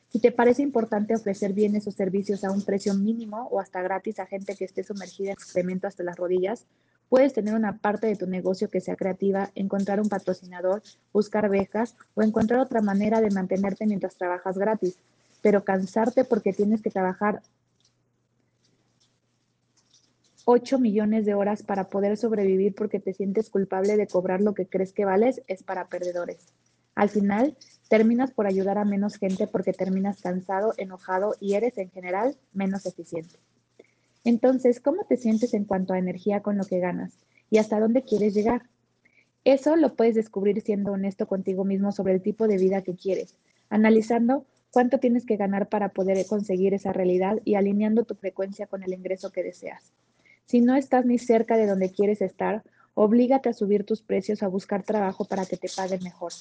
Si 0.07 0.19
te 0.19 0.31
parece 0.31 0.61
importante 0.61 1.15
ofrecer 1.15 1.51
bienes 1.51 1.85
o 1.87 1.91
servicios 1.91 2.45
a 2.45 2.51
un 2.51 2.63
precio 2.63 2.93
mínimo 2.93 3.47
o 3.51 3.59
hasta 3.59 3.81
gratis 3.81 4.19
a 4.19 4.25
gente 4.25 4.55
que 4.55 4.65
esté 4.65 4.83
sumergida 4.83 5.31
en 5.31 5.33
excremento 5.33 5.87
hasta 5.87 6.03
las 6.03 6.17
rodillas, 6.17 6.65
puedes 7.11 7.33
tener 7.33 7.55
una 7.55 7.77
parte 7.77 8.07
de 8.07 8.15
tu 8.15 8.25
negocio 8.25 8.69
que 8.69 8.79
sea 8.79 8.95
creativa, 8.95 9.51
encontrar 9.53 9.99
un 9.99 10.07
patrocinador, 10.07 10.81
buscar 11.11 11.49
becas 11.49 11.97
o 12.15 12.21
encontrar 12.21 12.61
otra 12.61 12.81
manera 12.81 13.19
de 13.19 13.29
mantenerte 13.29 13.85
mientras 13.85 14.15
trabajas 14.15 14.57
gratis. 14.57 14.97
Pero 15.41 15.65
cansarte 15.65 16.23
porque 16.23 16.53
tienes 16.53 16.81
que 16.81 16.89
trabajar 16.89 17.41
8 20.45 20.79
millones 20.79 21.25
de 21.25 21.33
horas 21.33 21.63
para 21.63 21.89
poder 21.89 22.15
sobrevivir 22.15 22.75
porque 22.75 23.01
te 23.01 23.13
sientes 23.13 23.49
culpable 23.49 23.97
de 23.97 24.07
cobrar 24.07 24.39
lo 24.39 24.53
que 24.53 24.67
crees 24.67 24.93
que 24.93 25.03
vales 25.03 25.41
es 25.47 25.63
para 25.63 25.89
perdedores. 25.89 26.53
Al 26.95 27.09
final, 27.09 27.57
terminas 27.89 28.31
por 28.31 28.47
ayudar 28.47 28.77
a 28.77 28.85
menos 28.85 29.17
gente 29.17 29.47
porque 29.47 29.73
terminas 29.73 30.21
cansado, 30.21 30.73
enojado 30.77 31.35
y 31.41 31.55
eres 31.55 31.77
en 31.77 31.91
general 31.91 32.37
menos 32.53 32.85
eficiente. 32.85 33.37
Entonces, 34.23 34.79
¿cómo 34.79 35.03
te 35.05 35.17
sientes 35.17 35.53
en 35.53 35.65
cuanto 35.65 35.93
a 35.93 35.99
energía 35.99 36.41
con 36.41 36.57
lo 36.57 36.65
que 36.65 36.79
ganas? 36.79 37.13
¿Y 37.49 37.57
hasta 37.57 37.79
dónde 37.79 38.03
quieres 38.03 38.33
llegar? 38.33 38.63
Eso 39.43 39.75
lo 39.75 39.95
puedes 39.95 40.15
descubrir 40.15 40.61
siendo 40.61 40.91
honesto 40.91 41.27
contigo 41.27 41.65
mismo 41.65 41.91
sobre 41.91 42.13
el 42.13 42.21
tipo 42.21 42.47
de 42.47 42.57
vida 42.57 42.83
que 42.83 42.95
quieres, 42.95 43.35
analizando 43.69 44.45
cuánto 44.69 44.99
tienes 44.99 45.25
que 45.25 45.37
ganar 45.37 45.67
para 45.67 45.89
poder 45.89 46.23
conseguir 46.27 46.73
esa 46.73 46.93
realidad 46.93 47.39
y 47.43 47.55
alineando 47.55 48.03
tu 48.03 48.15
frecuencia 48.15 48.67
con 48.67 48.83
el 48.83 48.93
ingreso 48.93 49.31
que 49.31 49.43
deseas. 49.43 49.91
Si 50.45 50.61
no 50.61 50.75
estás 50.75 51.05
ni 51.05 51.17
cerca 51.17 51.57
de 51.57 51.65
donde 51.65 51.91
quieres 51.91 52.21
estar, 52.21 52.63
oblígate 52.93 53.49
a 53.49 53.53
subir 53.53 53.83
tus 53.83 54.01
precios, 54.01 54.43
a 54.43 54.47
buscar 54.47 54.83
trabajo 54.83 55.25
para 55.25 55.45
que 55.45 55.57
te 55.57 55.69
paguen 55.75 56.03
mejor. 56.03 56.33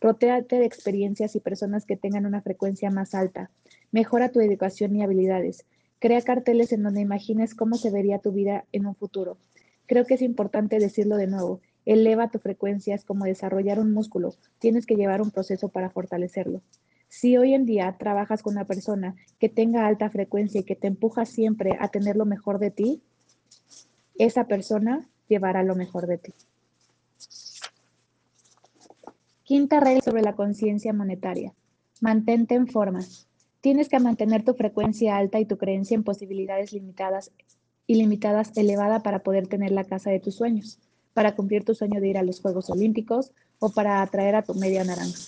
Rotéate 0.00 0.56
de 0.56 0.64
experiencias 0.64 1.36
y 1.36 1.40
personas 1.40 1.84
que 1.84 1.96
tengan 1.96 2.26
una 2.26 2.42
frecuencia 2.42 2.90
más 2.90 3.14
alta. 3.14 3.50
Mejora 3.92 4.30
tu 4.30 4.40
educación 4.40 4.96
y 4.96 5.02
habilidades. 5.02 5.66
Crea 5.98 6.20
carteles 6.22 6.72
en 6.72 6.82
donde 6.82 7.00
imagines 7.00 7.54
cómo 7.54 7.76
se 7.76 7.90
vería 7.90 8.18
tu 8.18 8.32
vida 8.32 8.64
en 8.72 8.86
un 8.86 8.94
futuro. 8.94 9.38
Creo 9.86 10.04
que 10.04 10.14
es 10.14 10.22
importante 10.22 10.78
decirlo 10.78 11.16
de 11.16 11.26
nuevo. 11.26 11.60
Eleva 11.84 12.30
tu 12.30 12.38
frecuencia, 12.38 12.94
es 12.94 13.04
como 13.04 13.24
desarrollar 13.24 13.78
un 13.78 13.92
músculo. 13.92 14.34
Tienes 14.58 14.86
que 14.86 14.96
llevar 14.96 15.22
un 15.22 15.30
proceso 15.30 15.68
para 15.68 15.90
fortalecerlo. 15.90 16.60
Si 17.08 17.36
hoy 17.36 17.54
en 17.54 17.64
día 17.64 17.96
trabajas 17.98 18.42
con 18.42 18.54
una 18.54 18.66
persona 18.66 19.14
que 19.38 19.48
tenga 19.48 19.86
alta 19.86 20.10
frecuencia 20.10 20.60
y 20.60 20.64
que 20.64 20.74
te 20.74 20.88
empuja 20.88 21.24
siempre 21.24 21.76
a 21.80 21.88
tener 21.88 22.16
lo 22.16 22.26
mejor 22.26 22.58
de 22.58 22.72
ti, 22.72 23.02
esa 24.18 24.46
persona 24.46 25.08
llevará 25.28 25.62
lo 25.62 25.76
mejor 25.76 26.06
de 26.06 26.18
ti. 26.18 26.32
Quinta 29.44 29.78
regla 29.78 30.02
sobre 30.02 30.22
la 30.22 30.34
conciencia 30.34 30.92
monetaria. 30.92 31.54
Mantente 32.00 32.56
en 32.56 32.66
forma. 32.66 33.00
Tienes 33.66 33.88
que 33.88 33.98
mantener 33.98 34.44
tu 34.44 34.54
frecuencia 34.54 35.16
alta 35.16 35.40
y 35.40 35.44
tu 35.44 35.58
creencia 35.58 35.96
en 35.96 36.04
posibilidades 36.04 36.72
limitadas 36.72 37.32
ilimitadas 37.88 38.56
elevada 38.56 39.00
para 39.00 39.24
poder 39.24 39.48
tener 39.48 39.72
la 39.72 39.82
casa 39.82 40.08
de 40.08 40.20
tus 40.20 40.36
sueños, 40.36 40.78
para 41.14 41.34
cumplir 41.34 41.64
tu 41.64 41.74
sueño 41.74 42.00
de 42.00 42.06
ir 42.06 42.16
a 42.16 42.22
los 42.22 42.40
Juegos 42.40 42.70
Olímpicos 42.70 43.32
o 43.58 43.70
para 43.70 44.02
atraer 44.02 44.36
a 44.36 44.42
tu 44.42 44.54
media 44.54 44.84
naranja. 44.84 45.18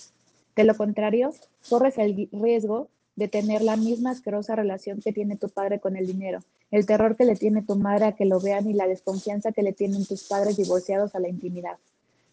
De 0.54 0.62
lo 0.62 0.76
contrario, 0.76 1.34
corres 1.68 1.98
el 1.98 2.28
riesgo 2.30 2.90
de 3.16 3.26
tener 3.26 3.60
la 3.60 3.76
misma 3.76 4.12
asquerosa 4.12 4.54
relación 4.54 5.00
que 5.00 5.12
tiene 5.12 5.34
tu 5.34 5.48
padre 5.48 5.80
con 5.80 5.96
el 5.96 6.06
dinero 6.06 6.38
el 6.70 6.86
terror 6.86 7.16
que 7.16 7.24
le 7.24 7.34
tiene 7.34 7.62
tu 7.62 7.76
madre 7.76 8.06
a 8.06 8.12
que 8.12 8.26
lo 8.26 8.40
vean 8.40 8.68
y 8.68 8.74
la 8.74 8.86
desconfianza 8.86 9.52
que 9.52 9.62
le 9.62 9.72
tienen 9.72 10.04
tus 10.04 10.24
padres 10.24 10.56
divorciados 10.56 11.14
a 11.14 11.20
la 11.20 11.28
intimidad. 11.28 11.78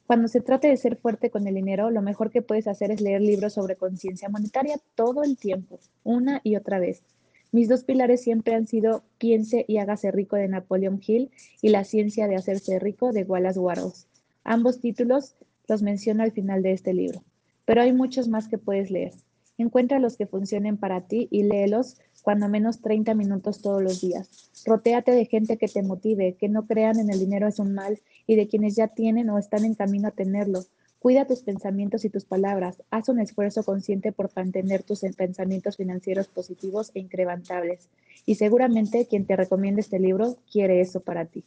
Cuando 0.07 0.27
se 0.27 0.41
trate 0.41 0.67
de 0.67 0.77
ser 0.77 0.97
fuerte 0.97 1.31
con 1.31 1.47
el 1.47 1.55
dinero, 1.55 1.89
lo 1.89 2.03
mejor 2.03 2.29
que 2.29 2.43
puedes 2.43 2.67
hacer 2.67 2.91
es 2.91 3.01
leer 3.01 3.21
libros 3.21 3.53
sobre 3.53 3.75
conciencia 3.75 4.29
monetaria 4.29 4.79
todo 4.93 5.23
el 5.23 5.35
tiempo, 5.35 5.79
una 6.03 6.41
y 6.43 6.55
otra 6.55 6.77
vez. 6.77 7.01
Mis 7.51 7.69
dos 7.69 7.83
pilares 7.83 8.21
siempre 8.21 8.53
han 8.53 8.67
sido 8.67 9.03
Piense 9.17 9.65
y 9.67 9.77
hágase 9.77 10.11
rico 10.11 10.35
de 10.35 10.47
Napoleon 10.47 11.01
Hill 11.05 11.31
y 11.61 11.69
La 11.69 11.85
ciencia 11.85 12.27
de 12.27 12.35
hacerse 12.35 12.77
rico 12.77 13.13
de 13.13 13.23
Wallace 13.23 13.59
Wattles. 13.59 14.07
Ambos 14.43 14.79
títulos 14.79 15.35
los 15.67 15.81
menciono 15.81 16.21
al 16.21 16.31
final 16.31 16.61
de 16.61 16.73
este 16.73 16.93
libro, 16.93 17.23
pero 17.65 17.81
hay 17.81 17.91
muchos 17.91 18.27
más 18.27 18.47
que 18.47 18.59
puedes 18.59 18.91
leer. 18.91 19.13
Encuentra 19.57 19.99
los 19.99 20.17
que 20.17 20.27
funcionen 20.27 20.77
para 20.77 21.07
ti 21.07 21.27
y 21.31 21.43
léelos 21.43 21.97
cuando 22.25 22.49
menos 22.49 22.81
30 22.81 23.13
minutos 23.13 23.61
todos 23.61 23.83
los 23.83 24.01
días. 24.01 24.49
Rotéate 24.65 25.11
de 25.11 25.25
gente 25.25 25.57
que 25.57 25.67
te 25.67 25.83
motive, 25.83 26.33
que 26.33 26.49
no 26.49 26.65
crean 26.65 26.99
en 26.99 27.11
el 27.11 27.19
dinero 27.19 27.47
es 27.47 27.59
un 27.59 27.75
mal 27.75 28.01
y 28.25 28.35
de 28.35 28.47
quienes 28.47 28.75
ya 28.75 28.87
tienen 28.87 29.29
o 29.29 29.37
están 29.37 29.63
en 29.63 29.75
camino 29.75 30.07
a 30.07 30.11
tenerlo. 30.11 30.63
Cuida 30.97 31.27
tus 31.27 31.43
pensamientos 31.43 32.03
y 32.03 32.09
tus 32.09 32.25
palabras. 32.25 32.81
Haz 32.89 33.09
un 33.09 33.19
esfuerzo 33.19 33.61
consciente 33.63 34.11
por 34.11 34.31
mantener 34.35 34.81
tus 34.81 35.01
pensamientos 35.15 35.77
financieros 35.77 36.27
positivos 36.27 36.89
e 36.95 36.99
increvantables. 36.99 37.89
Y 38.25 38.33
seguramente 38.33 39.05
quien 39.05 39.27
te 39.27 39.35
recomiende 39.35 39.81
este 39.81 39.99
libro 39.99 40.37
quiere 40.51 40.81
eso 40.81 41.01
para 41.01 41.25
ti. 41.25 41.43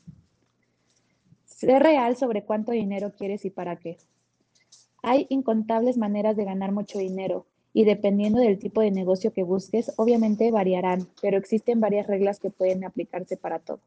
Sé 1.45 1.81
real 1.81 2.17
sobre 2.17 2.45
cuánto 2.45 2.71
dinero 2.71 3.14
quieres 3.19 3.45
y 3.45 3.51
para 3.51 3.75
qué. 3.75 3.99
Hay 5.03 5.27
incontables 5.29 5.97
maneras 5.97 6.37
de 6.37 6.45
ganar 6.45 6.71
mucho 6.71 7.01
dinero 7.01 7.47
y 7.72 7.85
dependiendo 7.85 8.40
del 8.40 8.59
tipo 8.59 8.81
de 8.81 8.90
negocio 8.90 9.33
que 9.33 9.42
busques, 9.42 9.92
obviamente 9.96 10.50
variarán, 10.50 11.09
pero 11.20 11.37
existen 11.37 11.81
varias 11.81 12.07
reglas 12.07 12.40
que 12.40 12.50
pueden 12.50 12.85
aplicarse 12.85 13.37
para 13.37 13.59
todo. 13.59 13.81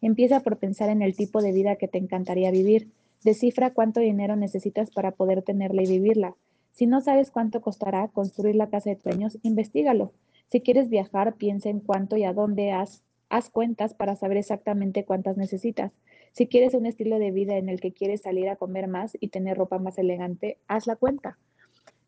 Empieza 0.00 0.40
por 0.40 0.58
pensar 0.58 0.90
en 0.90 1.02
el 1.02 1.16
tipo 1.16 1.42
de 1.42 1.52
vida 1.52 1.76
que 1.76 1.88
te 1.88 1.98
encantaría 1.98 2.50
vivir. 2.50 2.90
Descifra 3.24 3.72
cuánto 3.72 4.00
dinero 4.00 4.36
necesitas 4.36 4.90
para 4.90 5.12
poder 5.12 5.42
tenerla 5.42 5.82
y 5.82 5.86
vivirla. 5.86 6.36
Si 6.72 6.86
no 6.86 7.00
sabes 7.00 7.30
cuánto 7.30 7.62
costará 7.62 8.08
construir 8.08 8.54
la 8.54 8.68
casa 8.68 8.90
de 8.90 8.96
sueños, 8.96 9.38
investigalo. 9.42 10.12
Si 10.50 10.60
quieres 10.60 10.88
viajar, 10.88 11.36
piensa 11.36 11.70
en 11.70 11.80
cuánto 11.80 12.16
y 12.16 12.24
a 12.24 12.32
dónde 12.32 12.70
has, 12.70 13.02
haz 13.28 13.50
cuentas 13.50 13.94
para 13.94 14.14
saber 14.14 14.36
exactamente 14.36 15.04
cuántas 15.04 15.36
necesitas. 15.36 15.92
Si 16.32 16.46
quieres 16.46 16.74
un 16.74 16.86
estilo 16.86 17.18
de 17.18 17.30
vida 17.30 17.56
en 17.56 17.68
el 17.68 17.80
que 17.80 17.92
quieres 17.92 18.20
salir 18.20 18.48
a 18.48 18.56
comer 18.56 18.88
más 18.88 19.16
y 19.18 19.28
tener 19.28 19.56
ropa 19.56 19.78
más 19.78 19.98
elegante, 19.98 20.58
haz 20.68 20.86
la 20.86 20.96
cuenta. 20.96 21.38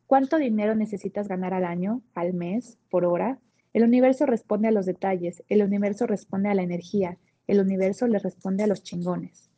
¿Cuánto 0.08 0.38
dinero 0.38 0.74
necesitas 0.74 1.28
ganar 1.28 1.52
al 1.52 1.66
año, 1.66 2.00
al 2.14 2.32
mes, 2.32 2.78
por 2.88 3.04
hora? 3.04 3.38
El 3.74 3.84
universo 3.84 4.24
responde 4.24 4.66
a 4.66 4.70
los 4.70 4.86
detalles, 4.86 5.42
el 5.50 5.62
universo 5.62 6.06
responde 6.06 6.48
a 6.48 6.54
la 6.54 6.62
energía, 6.62 7.18
el 7.46 7.60
universo 7.60 8.06
le 8.06 8.18
responde 8.18 8.64
a 8.64 8.66
los 8.66 8.82
chingones. 8.82 9.50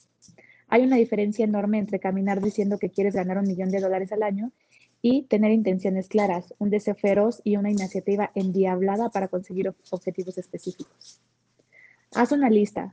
Hay 0.66 0.82
una 0.82 0.96
diferencia 0.96 1.44
enorme 1.44 1.78
entre 1.78 2.00
caminar 2.00 2.42
diciendo 2.42 2.80
que 2.80 2.90
quieres 2.90 3.14
ganar 3.14 3.38
un 3.38 3.46
millón 3.46 3.70
de 3.70 3.78
dólares 3.78 4.10
al 4.10 4.24
año 4.24 4.50
Y 5.00 5.22
tener 5.22 5.52
intenciones 5.52 6.08
claras, 6.08 6.52
un 6.58 6.68
deseo 6.68 6.96
feroz 6.96 7.40
y 7.44 7.56
una 7.56 7.70
iniciativa 7.70 8.32
endiablada 8.34 9.08
para 9.08 9.28
conseguir 9.28 9.72
objetivos 9.90 10.36
específicos. 10.36 11.20
Haz 12.12 12.32
una 12.32 12.50
lista. 12.50 12.92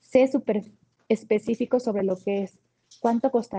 Sé 0.00 0.26
súper 0.26 0.64
específico 1.10 1.80
sobre 1.80 2.02
lo 2.02 2.16
que 2.16 2.44
es, 2.44 2.58
cuánto 2.98 3.30
costará 3.30 3.52